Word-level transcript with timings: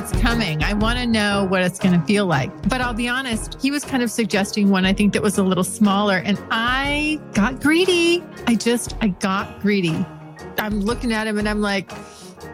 What's 0.00 0.18
coming. 0.22 0.62
I 0.62 0.72
want 0.72 0.98
to 0.98 1.06
know 1.06 1.46
what 1.50 1.60
it's 1.60 1.78
going 1.78 1.98
to 1.98 2.06
feel 2.06 2.24
like. 2.24 2.50
But 2.70 2.80
I'll 2.80 2.94
be 2.94 3.06
honest, 3.06 3.60
he 3.60 3.70
was 3.70 3.84
kind 3.84 4.02
of 4.02 4.10
suggesting 4.10 4.70
one 4.70 4.86
I 4.86 4.94
think 4.94 5.12
that 5.12 5.20
was 5.20 5.36
a 5.36 5.42
little 5.42 5.64
smaller 5.64 6.22
and 6.24 6.42
I 6.50 7.20
got 7.34 7.60
greedy. 7.60 8.24
I 8.46 8.54
just, 8.54 8.96
I 9.02 9.08
got 9.08 9.60
greedy. 9.60 10.06
I'm 10.56 10.80
looking 10.80 11.12
at 11.12 11.26
him 11.26 11.38
and 11.38 11.46
I'm 11.46 11.60
like, 11.60 11.92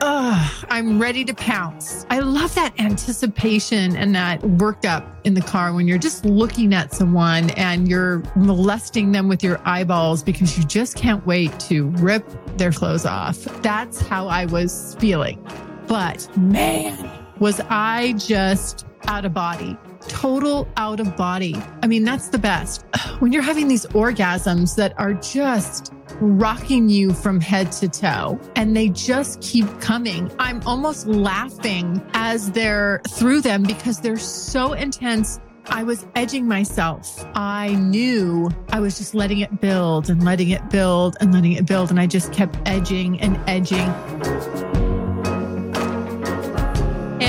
Ugh, 0.01 0.66
I'm 0.68 1.01
ready 1.01 1.24
to 1.24 1.34
pounce. 1.34 2.04
I 2.10 2.18
love 2.18 2.52
that 2.56 2.74
anticipation 2.80 3.95
and 3.95 4.12
that 4.16 4.40
workup 4.40 5.06
in 5.23 5.34
the 5.34 5.40
car 5.40 5.73
when 5.73 5.87
you're 5.87 5.96
just 5.98 6.24
looking 6.24 6.74
at 6.74 6.92
someone 6.92 7.51
and 7.51 7.87
you're 7.87 8.24
molesting 8.34 9.12
them 9.12 9.28
with 9.28 9.45
your 9.45 9.60
eyeballs 9.65 10.24
because 10.24 10.59
you 10.59 10.65
just 10.65 10.96
can't 10.96 11.24
wait 11.24 11.59
to 11.60 11.90
rip 11.90 12.28
their 12.56 12.73
clothes 12.73 13.06
off. 13.06 13.38
That's 13.62 14.01
how 14.01 14.26
I 14.26 14.46
was 14.46 14.96
feeling. 14.99 15.46
But 15.87 16.37
man, 16.37 17.15
was 17.38 17.60
I 17.68 18.15
just 18.15 18.87
out 19.09 19.24
of 19.24 19.34
body, 19.34 19.76
total 20.09 20.68
out 20.76 21.01
of 21.01 21.16
body. 21.16 21.54
I 21.82 21.87
mean, 21.87 22.04
that's 22.04 22.28
the 22.28 22.38
best. 22.38 22.84
When 23.20 23.32
you're 23.32 23.43
having 23.43 23.66
these 23.66 23.87
orgasms 23.87 24.76
that 24.76 24.93
are 24.98 25.15
just 25.15 25.95
rocking 26.20 26.88
you 26.88 27.15
from 27.15 27.40
head 27.40 27.73
to 27.73 27.88
toe 27.88 28.38
and 28.56 28.76
they 28.76 28.90
just 28.90 29.40
keep 29.40 29.66
coming. 29.80 30.30
I'm 30.38 30.60
almost 30.66 31.06
laughing 31.06 32.02
as 32.12 32.51
they're 32.51 33.01
through 33.09 33.40
them 33.40 33.62
because 33.62 34.00
they're 34.00 34.18
so 34.18 34.74
intense. 34.74 35.40
I 35.68 35.82
was 35.82 36.06
edging 36.15 36.46
myself. 36.46 37.26
I 37.34 37.74
knew 37.74 38.50
I 38.68 38.80
was 38.80 38.98
just 38.98 39.15
letting 39.15 39.40
it 39.40 39.60
build 39.60 40.10
and 40.10 40.23
letting 40.24 40.50
it 40.50 40.68
build 40.71 41.16
and 41.21 41.32
letting 41.32 41.52
it 41.52 41.66
build. 41.66 41.90
And 41.90 41.98
I 41.98 42.06
just 42.06 42.32
kept 42.32 42.56
edging 42.66 43.21
and 43.21 43.40
edging 43.48 43.93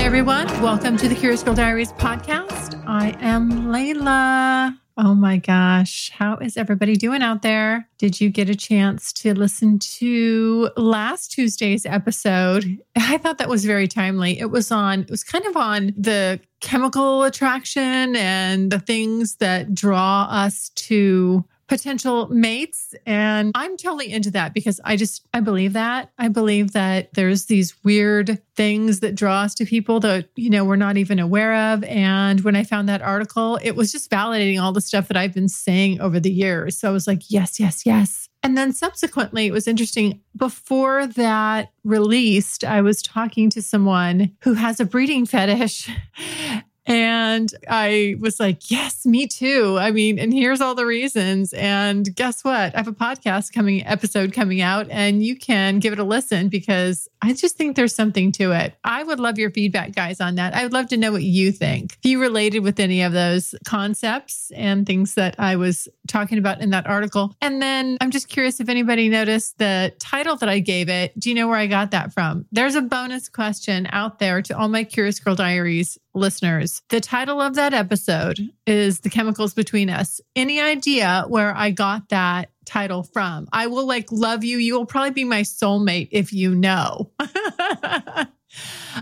everyone. 0.08 0.46
Welcome 0.62 0.96
to 0.96 1.06
the 1.06 1.14
Curious 1.14 1.42
Girl 1.42 1.52
Diaries 1.52 1.92
podcast. 1.92 2.82
I 2.86 3.14
am 3.20 3.66
Layla. 3.66 4.74
Oh 4.96 5.14
my 5.14 5.36
gosh. 5.36 6.10
How 6.14 6.38
is 6.38 6.56
everybody 6.56 6.96
doing 6.96 7.20
out 7.20 7.42
there? 7.42 7.86
Did 7.98 8.18
you 8.18 8.30
get 8.30 8.48
a 8.48 8.54
chance 8.54 9.12
to 9.12 9.34
listen 9.34 9.78
to 9.78 10.70
last 10.78 11.32
Tuesday's 11.32 11.84
episode? 11.84 12.78
I 12.96 13.18
thought 13.18 13.36
that 13.36 13.50
was 13.50 13.66
very 13.66 13.86
timely. 13.86 14.40
It 14.40 14.50
was 14.50 14.72
on, 14.72 15.00
it 15.02 15.10
was 15.10 15.22
kind 15.22 15.44
of 15.44 15.58
on 15.58 15.92
the 15.94 16.40
chemical 16.60 17.24
attraction 17.24 18.16
and 18.16 18.72
the 18.72 18.80
things 18.80 19.36
that 19.36 19.74
draw 19.74 20.26
us 20.30 20.70
to 20.70 21.44
potential 21.68 22.28
mates. 22.28 22.94
And 23.06 23.52
I'm 23.54 23.76
totally 23.76 24.10
into 24.10 24.30
that 24.32 24.54
because 24.54 24.80
I 24.84 24.96
just, 24.96 25.26
I 25.32 25.40
believe 25.40 25.74
that. 25.74 26.10
I 26.18 26.28
believe 26.28 26.72
that 26.72 27.12
there's 27.14 27.46
these 27.46 27.76
weird 27.84 28.42
things 28.56 29.00
that 29.00 29.14
draw 29.14 29.42
us 29.42 29.54
to 29.56 29.66
people 29.66 30.00
that, 30.00 30.30
you 30.34 30.50
know, 30.50 30.64
we're 30.64 30.76
not 30.76 30.96
even 30.96 31.18
aware 31.18 31.72
of. 31.72 31.84
And 31.84 32.40
when 32.40 32.56
I 32.56 32.64
found 32.64 32.88
that 32.88 33.02
article, 33.02 33.58
it 33.62 33.72
was 33.72 33.92
just 33.92 34.10
validating 34.10 34.60
all 34.60 34.72
the 34.72 34.80
stuff 34.80 35.08
that 35.08 35.16
I've 35.16 35.34
been 35.34 35.48
saying 35.48 36.00
over 36.00 36.18
the 36.18 36.32
years. 36.32 36.78
So 36.78 36.88
I 36.88 36.92
was 36.92 37.06
like, 37.06 37.30
yes, 37.30 37.60
yes, 37.60 37.84
yes. 37.84 38.28
And 38.42 38.56
then 38.56 38.72
subsequently, 38.72 39.46
it 39.46 39.52
was 39.52 39.66
interesting. 39.66 40.22
Before 40.36 41.06
that 41.06 41.72
released, 41.84 42.64
I 42.64 42.80
was 42.80 43.02
talking 43.02 43.50
to 43.50 43.62
someone 43.62 44.36
who 44.42 44.54
has 44.54 44.80
a 44.80 44.84
breeding 44.84 45.26
fetish. 45.26 45.90
And 46.88 47.52
I 47.68 48.16
was 48.18 48.40
like, 48.40 48.70
yes, 48.70 49.04
me 49.04 49.26
too. 49.26 49.76
I 49.78 49.90
mean, 49.90 50.18
and 50.18 50.32
here's 50.32 50.62
all 50.62 50.74
the 50.74 50.86
reasons. 50.86 51.52
And 51.52 52.14
guess 52.16 52.42
what? 52.42 52.74
I 52.74 52.78
have 52.78 52.88
a 52.88 52.92
podcast 52.92 53.52
coming, 53.52 53.86
episode 53.86 54.32
coming 54.32 54.62
out, 54.62 54.88
and 54.90 55.22
you 55.22 55.36
can 55.36 55.80
give 55.80 55.92
it 55.92 55.98
a 55.98 56.04
listen 56.04 56.48
because 56.48 57.06
I 57.20 57.34
just 57.34 57.56
think 57.56 57.76
there's 57.76 57.94
something 57.94 58.32
to 58.32 58.52
it. 58.52 58.74
I 58.84 59.02
would 59.02 59.20
love 59.20 59.38
your 59.38 59.50
feedback, 59.50 59.94
guys, 59.94 60.20
on 60.20 60.36
that. 60.36 60.54
I 60.54 60.62
would 60.62 60.72
love 60.72 60.88
to 60.88 60.96
know 60.96 61.12
what 61.12 61.22
you 61.22 61.52
think. 61.52 61.98
If 62.02 62.10
you 62.10 62.20
related 62.20 62.60
with 62.60 62.80
any 62.80 63.02
of 63.02 63.12
those 63.12 63.54
concepts 63.66 64.50
and 64.56 64.86
things 64.86 65.14
that 65.14 65.34
I 65.38 65.56
was 65.56 65.88
talking 66.06 66.38
about 66.38 66.62
in 66.62 66.70
that 66.70 66.86
article. 66.86 67.34
And 67.42 67.60
then 67.60 67.98
I'm 68.00 68.10
just 68.10 68.28
curious 68.28 68.60
if 68.60 68.70
anybody 68.70 69.10
noticed 69.10 69.58
the 69.58 69.92
title 69.98 70.36
that 70.36 70.48
I 70.48 70.60
gave 70.60 70.88
it. 70.88 71.18
Do 71.18 71.28
you 71.28 71.34
know 71.34 71.48
where 71.48 71.58
I 71.58 71.66
got 71.66 71.90
that 71.90 72.14
from? 72.14 72.46
There's 72.50 72.76
a 72.76 72.82
bonus 72.82 73.28
question 73.28 73.86
out 73.90 74.18
there 74.18 74.40
to 74.42 74.56
all 74.56 74.68
my 74.68 74.84
Curious 74.84 75.20
Girl 75.20 75.34
Diaries 75.34 75.98
listeners. 76.18 76.82
The 76.88 77.00
title 77.00 77.40
of 77.40 77.54
that 77.54 77.72
episode 77.72 78.38
is 78.66 79.00
The 79.00 79.10
Chemicals 79.10 79.54
Between 79.54 79.88
Us. 79.88 80.20
Any 80.36 80.60
idea 80.60 81.24
where 81.28 81.56
I 81.56 81.70
got 81.70 82.10
that 82.10 82.50
title 82.66 83.02
from? 83.02 83.48
I 83.52 83.68
will 83.68 83.86
like 83.86 84.12
love 84.12 84.44
you. 84.44 84.58
You 84.58 84.76
will 84.76 84.86
probably 84.86 85.12
be 85.12 85.24
my 85.24 85.42
soulmate 85.42 86.08
if 86.12 86.32
you 86.32 86.54
know. 86.54 87.10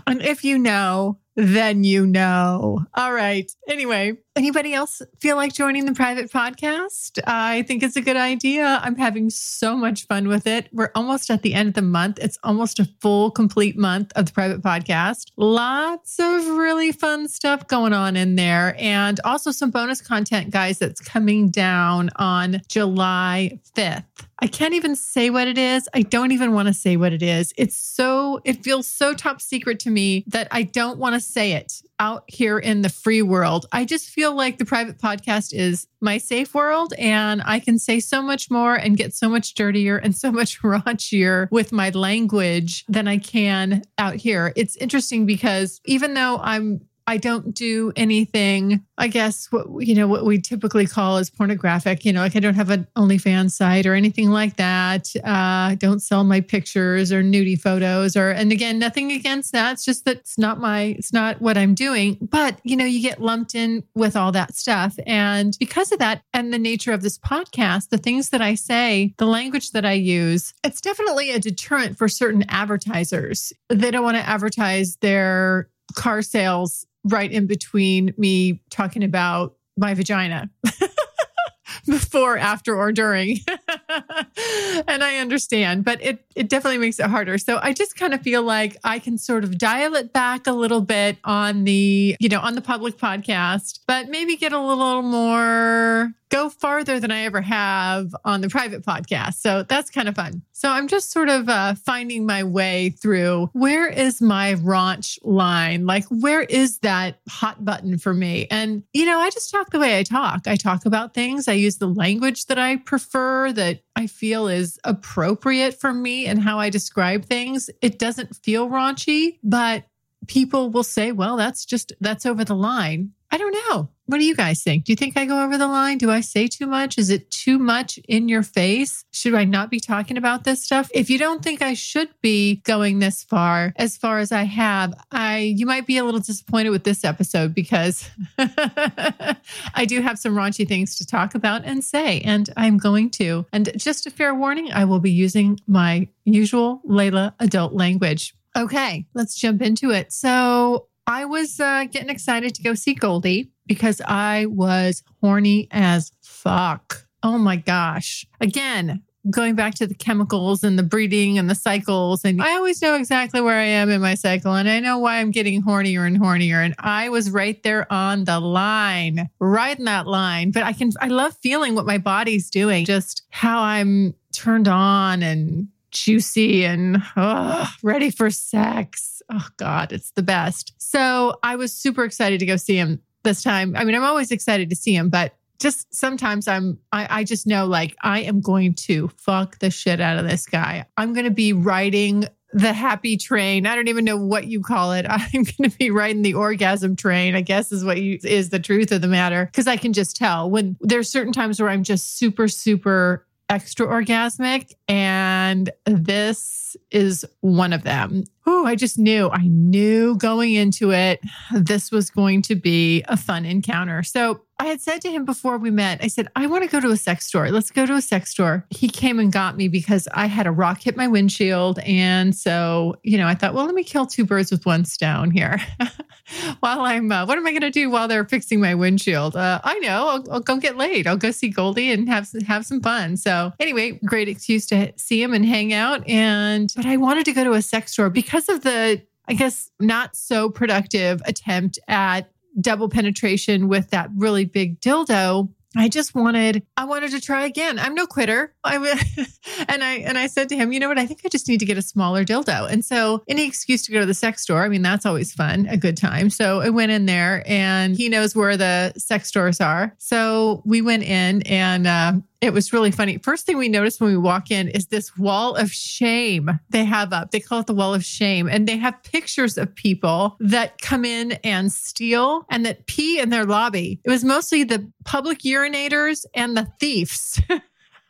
and 0.07 0.21
if 0.21 0.43
you 0.43 0.57
know, 0.57 1.19
then 1.37 1.83
you 1.83 2.07
know. 2.07 2.83
All 2.95 3.13
right. 3.13 3.49
Anyway, 3.69 4.17
anybody 4.35 4.73
else 4.73 5.03
feel 5.21 5.35
like 5.35 5.53
joining 5.53 5.85
the 5.85 5.93
private 5.93 6.31
podcast? 6.31 7.19
I 7.27 7.61
think 7.61 7.83
it's 7.83 7.95
a 7.95 8.01
good 8.01 8.17
idea. 8.17 8.79
I'm 8.81 8.95
having 8.95 9.29
so 9.29 9.77
much 9.77 10.07
fun 10.07 10.27
with 10.27 10.47
it. 10.47 10.67
We're 10.73 10.89
almost 10.95 11.29
at 11.29 11.43
the 11.43 11.53
end 11.53 11.69
of 11.69 11.73
the 11.75 11.83
month. 11.83 12.17
It's 12.19 12.39
almost 12.43 12.79
a 12.79 12.89
full, 13.01 13.29
complete 13.29 13.77
month 13.77 14.11
of 14.15 14.25
the 14.25 14.31
private 14.33 14.63
podcast. 14.63 15.31
Lots 15.37 16.19
of 16.19 16.47
really 16.47 16.91
fun 16.91 17.27
stuff 17.27 17.67
going 17.67 17.93
on 17.93 18.15
in 18.15 18.35
there. 18.35 18.75
And 18.79 19.19
also 19.23 19.51
some 19.51 19.69
bonus 19.69 20.01
content, 20.01 20.49
guys, 20.49 20.79
that's 20.79 21.01
coming 21.01 21.49
down 21.49 22.09
on 22.15 22.61
July 22.67 23.59
5th. 23.75 24.05
I 24.39 24.47
can't 24.47 24.75
even 24.75 24.95
say 24.95 25.31
what 25.31 25.47
it 25.47 25.57
is. 25.57 25.89
I 25.95 26.03
don't 26.03 26.31
even 26.31 26.53
want 26.53 26.67
to 26.67 26.73
say 26.73 26.95
what 26.95 27.11
it 27.11 27.23
is. 27.23 27.53
It's 27.57 27.75
so, 27.75 28.39
it 28.43 28.63
feels 28.63 28.87
so 28.87 29.13
top 29.15 29.41
secret 29.41 29.79
to 29.81 29.89
me 29.89 29.96
that 30.27 30.47
I 30.51 30.63
don't 30.63 30.99
want 30.99 31.15
to 31.15 31.21
say 31.21 31.53
it 31.53 31.81
out 31.99 32.23
here 32.27 32.59
in 32.59 32.81
the 32.81 32.89
free 32.89 33.21
world. 33.21 33.65
I 33.71 33.85
just 33.85 34.09
feel 34.09 34.35
like 34.35 34.57
the 34.57 34.65
private 34.65 34.99
podcast 34.99 35.53
is 35.53 35.87
my 35.99 36.19
safe 36.19 36.53
world 36.53 36.93
and 36.97 37.41
I 37.43 37.59
can 37.59 37.79
say 37.79 37.99
so 37.99 38.21
much 38.21 38.51
more 38.51 38.75
and 38.75 38.95
get 38.95 39.15
so 39.15 39.29
much 39.29 39.55
dirtier 39.55 39.97
and 39.97 40.15
so 40.15 40.31
much 40.31 40.61
raunchier 40.61 41.49
with 41.51 41.71
my 41.71 41.89
language 41.89 42.85
than 42.87 43.07
I 43.07 43.17
can 43.17 43.83
out 43.97 44.15
here. 44.15 44.53
It's 44.55 44.75
interesting 44.75 45.25
because 45.25 45.81
even 45.85 46.13
though 46.13 46.37
I'm 46.37 46.81
I 47.09 47.15
don't 47.15 47.53
do 47.53 47.93
anything, 47.95 48.85
I 48.97 49.07
guess 49.07 49.47
what 49.49 49.65
you 49.79 49.95
know 49.95 50.09
what 50.09 50.25
we 50.25 50.41
typically 50.41 50.85
call 50.85 51.15
as 51.17 51.29
pornographic. 51.29 52.03
You 52.03 52.11
know, 52.11 52.19
like 52.19 52.35
I 52.35 52.39
don't 52.39 52.55
have 52.55 52.69
an 52.69 52.85
OnlyFans 52.97 53.51
site 53.51 53.85
or 53.85 53.95
anything 53.95 54.29
like 54.29 54.57
that. 54.57 55.07
Uh, 55.15 55.71
I 55.71 55.77
don't 55.79 56.01
sell 56.01 56.25
my 56.25 56.41
pictures 56.41 57.13
or 57.13 57.23
nudie 57.23 57.59
photos 57.59 58.17
or 58.17 58.31
and 58.31 58.51
again, 58.51 58.77
nothing 58.77 59.13
against 59.13 59.53
that. 59.53 59.73
It's 59.73 59.85
just 59.85 60.03
that 60.03 60.17
it's 60.17 60.37
not 60.37 60.59
my 60.59 60.81
it's 60.97 61.13
not 61.13 61.41
what 61.41 61.57
I'm 61.57 61.73
doing. 61.73 62.17
But 62.21 62.59
you 62.63 62.75
know, 62.75 62.85
you 62.85 63.01
get 63.01 63.21
lumped 63.21 63.55
in 63.55 63.83
with 63.95 64.17
all 64.17 64.33
that 64.33 64.53
stuff. 64.55 64.99
And 65.07 65.55
because 65.61 65.93
of 65.93 65.99
that 65.99 66.23
and 66.33 66.51
the 66.51 66.59
nature 66.59 66.91
of 66.91 67.03
this 67.03 67.17
podcast, 67.17 67.87
the 67.87 67.97
things 67.97 68.29
that 68.29 68.41
I 68.41 68.55
say, 68.55 69.13
the 69.17 69.27
language 69.27 69.71
that 69.71 69.85
I 69.85 69.93
use, 69.93 70.53
it's 70.61 70.81
definitely 70.81 71.31
a 71.31 71.39
deterrent 71.39 71.97
for 71.97 72.09
certain 72.09 72.43
advertisers. 72.49 73.53
They 73.69 73.91
don't 73.91 74.03
want 74.03 74.17
to 74.17 74.27
advertise 74.27 74.97
their 74.97 75.69
car 75.95 76.21
sales 76.21 76.85
right 77.07 77.31
in 77.31 77.47
between 77.47 78.13
me 78.17 78.61
talking 78.69 79.03
about 79.03 79.55
my 79.77 79.93
vagina. 79.93 80.49
before, 81.85 82.37
after, 82.37 82.75
or 82.75 82.91
during. 82.91 83.37
and 84.87 85.03
I 85.03 85.17
understand, 85.17 85.85
but 85.85 86.01
it, 86.03 86.25
it 86.35 86.49
definitely 86.49 86.77
makes 86.77 86.99
it 86.99 87.07
harder. 87.07 87.37
So 87.37 87.59
I 87.61 87.73
just 87.73 87.95
kind 87.95 88.13
of 88.13 88.21
feel 88.21 88.43
like 88.43 88.77
I 88.83 88.99
can 88.99 89.17
sort 89.17 89.43
of 89.43 89.57
dial 89.57 89.95
it 89.95 90.13
back 90.13 90.47
a 90.47 90.51
little 90.51 90.81
bit 90.81 91.17
on 91.23 91.63
the, 91.63 92.15
you 92.19 92.29
know, 92.29 92.39
on 92.39 92.55
the 92.55 92.61
public 92.61 92.97
podcast, 92.97 93.79
but 93.87 94.09
maybe 94.09 94.35
get 94.35 94.53
a 94.53 94.59
little 94.59 95.01
more 95.01 96.13
go 96.29 96.49
farther 96.49 96.99
than 96.99 97.11
I 97.11 97.21
ever 97.21 97.41
have 97.41 98.15
on 98.25 98.41
the 98.41 98.49
private 98.49 98.83
podcast. 98.83 99.35
So 99.35 99.63
that's 99.63 99.89
kind 99.89 100.09
of 100.09 100.15
fun. 100.15 100.41
So 100.51 100.69
I'm 100.69 100.87
just 100.87 101.11
sort 101.11 101.29
of 101.29 101.47
uh, 101.49 101.75
finding 101.75 102.25
my 102.25 102.43
way 102.43 102.89
through 102.89 103.49
where 103.53 103.87
is 103.87 104.21
my 104.21 104.55
raunch 104.55 105.19
line? 105.23 105.85
Like, 105.85 106.05
where 106.05 106.41
is 106.41 106.79
that 106.79 107.19
hot 107.29 107.63
button 107.63 107.97
for 107.97 108.13
me? 108.13 108.47
And, 108.49 108.83
you 108.93 109.05
know, 109.05 109.19
I 109.19 109.29
just 109.29 109.51
talk 109.51 109.69
the 109.69 109.79
way 109.79 109.99
I 109.99 110.03
talk. 110.03 110.47
I 110.47 110.55
talk 110.55 110.85
about 110.85 111.13
things. 111.13 111.47
I 111.47 111.53
use 111.53 111.77
the 111.77 111.87
language 111.87 112.47
that 112.47 112.57
I 112.57 112.77
prefer, 112.77 113.51
that 113.53 113.76
I 113.95 114.07
feel 114.07 114.47
is 114.47 114.79
appropriate 114.83 115.79
for 115.79 115.93
me 115.93 116.25
and 116.25 116.41
how 116.41 116.59
I 116.59 116.69
describe 116.69 117.25
things. 117.25 117.69
It 117.81 117.99
doesn't 117.99 118.35
feel 118.37 118.69
raunchy, 118.69 119.39
but 119.43 119.85
people 120.27 120.69
will 120.69 120.83
say, 120.83 121.11
well, 121.11 121.37
that's 121.37 121.65
just, 121.65 121.93
that's 121.99 122.25
over 122.25 122.43
the 122.43 122.55
line. 122.55 123.11
I 123.29 123.37
don't 123.37 123.55
know. 123.69 123.89
What 124.05 124.19
do 124.19 124.25
you 124.25 124.37
guys 124.37 124.63
think? 124.63 124.85
Do 124.85 124.93
you 124.93 124.95
think 124.95 125.17
I 125.17 125.25
go 125.25 125.43
over 125.43 125.57
the 125.57 125.67
line? 125.67 125.97
Do 125.97 126.09
I 126.09 126.21
say 126.21 126.47
too 126.47 126.65
much? 126.65 126.97
Is 126.97 127.09
it 127.09 127.29
too 127.29 127.59
much 127.59 127.99
in 128.07 128.29
your 128.29 128.41
face? 128.41 129.03
Should 129.11 129.33
I 129.33 129.43
not 129.43 129.69
be 129.69 129.81
talking 129.81 130.15
about 130.15 130.45
this 130.45 130.63
stuff? 130.63 130.89
If 130.93 131.09
you 131.09 131.17
don't 131.17 131.43
think 131.43 131.61
I 131.61 131.73
should 131.73 132.09
be 132.21 132.61
going 132.63 132.99
this 132.99 133.23
far, 133.23 133.73
as 133.75 133.97
far 133.97 134.19
as 134.19 134.31
I 134.31 134.43
have, 134.43 134.93
I 135.11 135.39
you 135.39 135.65
might 135.65 135.85
be 135.85 135.97
a 135.97 136.05
little 136.05 136.21
disappointed 136.21 136.69
with 136.69 136.85
this 136.85 137.03
episode 137.03 137.53
because 137.53 138.09
I 138.37 139.85
do 139.85 140.01
have 140.01 140.17
some 140.17 140.33
raunchy 140.33 140.65
things 140.65 140.95
to 140.97 141.05
talk 141.05 141.35
about 141.35 141.65
and 141.65 141.83
say, 141.83 142.21
and 142.21 142.49
I'm 142.55 142.77
going 142.77 143.09
to. 143.11 143.45
And 143.51 143.77
just 143.77 144.07
a 144.07 144.09
fair 144.09 144.33
warning, 144.33 144.71
I 144.71 144.85
will 144.85 145.01
be 145.01 145.11
using 145.11 145.59
my 145.67 146.07
usual 146.23 146.81
Layla 146.87 147.33
adult 147.39 147.73
language. 147.73 148.33
Okay, 148.55 149.05
let's 149.13 149.35
jump 149.35 149.61
into 149.61 149.91
it. 149.91 150.13
So 150.13 150.87
I 151.07 151.23
was 151.23 151.59
uh, 151.59 151.85
getting 151.85 152.09
excited 152.09 152.53
to 152.55 152.61
go 152.61 152.73
see 152.73 152.93
Goldie 152.93 153.49
because 153.65 154.01
I 154.05 154.45
was 154.47 155.03
horny 155.21 155.69
as 155.71 156.11
fuck. 156.21 157.07
Oh 157.23 157.37
my 157.37 157.55
gosh. 157.55 158.25
Again, 158.41 159.03
going 159.29 159.55
back 159.55 159.73
to 159.75 159.87
the 159.87 159.93
chemicals 159.93 160.63
and 160.63 160.77
the 160.77 160.83
breeding 160.83 161.37
and 161.37 161.49
the 161.49 161.55
cycles. 161.55 162.23
And 162.23 162.41
I 162.41 162.55
always 162.55 162.81
know 162.81 162.95
exactly 162.95 163.41
where 163.41 163.57
I 163.57 163.63
am 163.63 163.89
in 163.89 164.01
my 164.01 164.15
cycle 164.15 164.53
and 164.53 164.69
I 164.69 164.79
know 164.79 164.99
why 164.99 165.19
I'm 165.19 165.31
getting 165.31 165.63
hornier 165.63 166.05
and 166.05 166.19
hornier. 166.19 166.63
And 166.63 166.75
I 166.79 167.09
was 167.09 167.31
right 167.31 167.61
there 167.63 167.91
on 167.91 168.25
the 168.25 168.39
line, 168.39 169.29
right 169.39 169.77
in 169.77 169.85
that 169.85 170.07
line. 170.07 170.51
But 170.51 170.63
I 170.63 170.73
can, 170.73 170.91
I 170.99 171.07
love 171.07 171.35
feeling 171.41 171.73
what 171.75 171.85
my 171.85 171.97
body's 171.97 172.49
doing, 172.49 172.85
just 172.85 173.23
how 173.29 173.61
I'm 173.61 174.13
turned 174.33 174.67
on 174.67 175.23
and 175.23 175.69
juicy 175.91 176.65
and 176.65 177.01
oh, 177.15 177.69
ready 177.83 178.09
for 178.09 178.29
sex. 178.29 179.21
Oh 179.31 179.47
God, 179.57 179.91
it's 179.91 180.11
the 180.11 180.23
best. 180.23 180.73
So 180.77 181.37
I 181.43 181.55
was 181.55 181.73
super 181.73 182.03
excited 182.03 182.39
to 182.39 182.45
go 182.45 182.55
see 182.55 182.75
him 182.77 183.01
this 183.23 183.43
time. 183.43 183.75
I 183.75 183.83
mean, 183.83 183.95
I'm 183.95 184.03
always 184.03 184.31
excited 184.31 184.69
to 184.69 184.75
see 184.75 184.95
him, 184.95 185.09
but 185.09 185.33
just 185.59 185.93
sometimes 185.93 186.47
I'm 186.47 186.79
I, 186.91 187.07
I 187.09 187.23
just 187.23 187.47
know 187.47 187.65
like 187.65 187.95
I 188.03 188.21
am 188.21 188.41
going 188.41 188.73
to 188.75 189.09
fuck 189.17 189.59
the 189.59 189.71
shit 189.71 189.99
out 189.99 190.17
of 190.17 190.27
this 190.27 190.45
guy. 190.45 190.85
I'm 190.97 191.13
gonna 191.13 191.31
be 191.31 191.53
riding 191.53 192.27
the 192.53 192.73
happy 192.73 193.17
train. 193.17 193.65
I 193.65 193.75
don't 193.75 193.87
even 193.87 194.05
know 194.05 194.17
what 194.17 194.47
you 194.47 194.61
call 194.61 194.93
it. 194.93 195.05
I'm 195.09 195.43
going 195.43 195.69
to 195.69 195.77
be 195.77 195.91
riding 195.91 196.21
the 196.21 196.33
orgasm 196.33 196.95
train, 196.95 197.35
I 197.35 197.41
guess 197.41 197.71
is 197.71 197.83
what 197.83 198.01
you 198.01 198.19
is 198.23 198.49
the 198.49 198.59
truth 198.59 198.91
of 198.91 199.01
the 199.01 199.07
matter. 199.07 199.49
Cause 199.53 199.67
I 199.67 199.77
can 199.77 199.93
just 199.93 200.15
tell 200.15 200.49
when 200.49 200.77
there's 200.81 201.09
certain 201.09 201.33
times 201.33 201.59
where 201.59 201.69
I'm 201.69 201.83
just 201.83 202.17
super, 202.17 202.47
super 202.47 203.26
extra 203.49 203.87
orgasmic. 203.87 204.73
And 204.87 205.69
this 205.85 206.75
is 206.91 207.25
one 207.41 207.73
of 207.73 207.83
them. 207.83 208.23
Oh, 208.45 208.65
I 208.65 208.75
just 208.75 208.97
knew, 208.97 209.29
I 209.29 209.47
knew 209.47 210.15
going 210.17 210.53
into 210.53 210.91
it, 210.91 211.21
this 211.53 211.91
was 211.91 212.09
going 212.09 212.41
to 212.43 212.55
be 212.55 213.03
a 213.07 213.17
fun 213.17 213.45
encounter. 213.45 214.03
So 214.03 214.41
I 214.59 214.65
had 214.65 214.81
said 214.81 215.01
to 215.01 215.11
him 215.11 215.23
before 215.23 215.57
we 215.59 215.69
met, 215.69 216.03
I 216.03 216.07
said, 216.07 216.29
I 216.35 216.47
want 216.47 216.63
to 216.63 216.69
go 216.69 216.79
to 216.79 216.89
a 216.89 216.97
sex 216.97 217.27
store. 217.27 217.51
Let's 217.51 217.69
go 217.69 217.85
to 217.85 217.93
a 217.93 218.01
sex 218.01 218.31
store. 218.31 218.65
He 218.71 218.89
came 218.89 219.19
and 219.19 219.31
got 219.31 219.55
me 219.55 219.67
because 219.67 220.07
I 220.13 220.25
had 220.25 220.47
a 220.47 220.51
rock 220.51 220.81
hit 220.81 220.97
my 220.97 221.07
windshield. 221.07 221.77
And 221.79 222.35
so, 222.35 222.95
you 223.03 223.19
know, 223.19 223.27
I 223.27 223.35
thought, 223.35 223.53
well, 223.53 223.65
let 223.65 223.75
me 223.75 223.83
kill 223.83 224.07
two 224.07 224.25
birds 224.25 224.49
with 224.49 224.65
one 224.65 224.83
stone 224.83 225.29
here. 225.29 225.61
while 226.59 226.81
I'm, 226.81 227.11
uh, 227.11 227.27
what 227.27 227.37
am 227.37 227.45
I 227.45 227.51
going 227.51 227.61
to 227.61 227.69
do 227.69 227.91
while 227.91 228.07
they're 228.07 228.25
fixing 228.25 228.59
my 228.59 228.73
windshield? 228.73 229.35
Uh, 229.35 229.61
I 229.63 229.77
know, 229.79 230.07
I'll, 230.07 230.31
I'll, 230.31 230.39
go 230.39 230.57
get 230.57 230.75
laid. 230.75 231.05
I'll 231.05 231.17
go 231.17 231.29
see 231.29 231.49
Goldie 231.49 231.91
and 231.91 232.09
have, 232.09 232.27
have 232.47 232.65
some 232.65 232.81
fun. 232.81 233.15
So, 233.15 233.53
anyway, 233.59 233.99
great 234.05 234.27
excuse 234.27 234.65
to 234.67 234.91
see 234.95 235.21
him 235.21 235.33
and 235.33 235.45
hang 235.45 235.71
out. 235.71 236.07
And, 236.09 236.73
but 236.75 236.87
I 236.87 236.97
wanted 236.97 237.25
to 237.25 237.33
go 237.33 237.43
to 237.43 237.53
a 237.53 237.61
sex 237.61 237.91
store 237.91 238.09
because 238.09 238.49
of 238.49 238.63
the, 238.63 239.03
I 239.27 239.33
guess, 239.33 239.69
not 239.79 240.15
so 240.15 240.49
productive 240.49 241.21
attempt 241.25 241.77
at 241.87 242.31
double 242.59 242.89
penetration 242.89 243.67
with 243.67 243.89
that 243.91 244.09
really 244.15 244.45
big 244.45 244.79
dildo. 244.79 245.49
I 245.75 245.89
just 245.89 246.15
wanted, 246.15 246.63
I 246.75 246.85
wanted 246.85 247.11
to 247.11 247.21
try 247.21 247.45
again. 247.45 247.77
I'm 247.77 247.93
no 247.93 248.07
quitter. 248.07 248.53
I 248.67 248.77
and 249.67 249.83
I 249.83 249.93
and 249.95 250.17
I 250.17 250.27
said 250.27 250.49
to 250.49 250.55
him, 250.55 250.71
you 250.71 250.79
know 250.79 250.87
what? 250.87 250.99
I 250.99 251.05
think 251.05 251.21
I 251.25 251.29
just 251.29 251.47
need 251.47 251.59
to 251.59 251.65
get 251.65 251.77
a 251.77 251.81
smaller 251.81 252.23
dildo. 252.23 252.69
And 252.69 252.83
so 252.83 253.23
any 253.27 253.45
excuse 253.45 253.83
to 253.83 253.91
go 253.91 253.99
to 253.99 254.05
the 254.05 254.13
sex 254.13 254.41
store, 254.41 254.63
I 254.63 254.69
mean, 254.69 254.81
that's 254.81 255.05
always 255.05 255.33
fun, 255.33 255.67
a 255.67 255.77
good 255.77 255.97
time. 255.97 256.29
So 256.29 256.61
I 256.61 256.69
went 256.69 256.91
in 256.91 257.05
there, 257.05 257.43
and 257.45 257.95
he 257.95 258.09
knows 258.09 258.35
where 258.35 258.57
the 258.57 258.93
sex 258.97 259.29
stores 259.29 259.61
are. 259.61 259.95
So 259.97 260.61
we 260.65 260.81
went 260.81 261.03
in, 261.03 261.41
and 261.43 261.87
uh, 261.87 262.13
it 262.39 262.53
was 262.53 262.71
really 262.71 262.91
funny. 262.91 263.17
First 263.17 263.45
thing 263.45 263.57
we 263.57 263.69
noticed 263.69 263.99
when 263.99 264.11
we 264.11 264.17
walk 264.17 264.51
in 264.51 264.67
is 264.67 264.87
this 264.87 265.17
wall 265.17 265.55
of 265.55 265.71
shame 265.71 266.59
they 266.69 266.85
have 266.85 267.11
up. 267.11 267.31
They 267.31 267.39
call 267.39 267.59
it 267.59 267.67
the 267.67 267.73
wall 267.73 267.93
of 267.93 268.05
shame. 268.05 268.47
And 268.47 268.67
they 268.67 268.77
have 268.77 269.01
pictures 269.03 269.57
of 269.57 269.73
people 269.73 270.37
that 270.39 270.79
come 270.81 271.03
in 271.03 271.33
and 271.43 271.71
steal 271.71 272.45
and 272.49 272.65
that 272.65 272.85
pee 272.85 273.19
in 273.19 273.29
their 273.29 273.45
lobby. 273.45 273.99
It 274.03 274.09
was 274.09 274.23
mostly 274.23 274.63
the 274.63 274.91
public 275.03 275.39
urinators 275.39 276.25
and 276.33 276.55
the 276.55 276.67
thieves. 276.79 277.41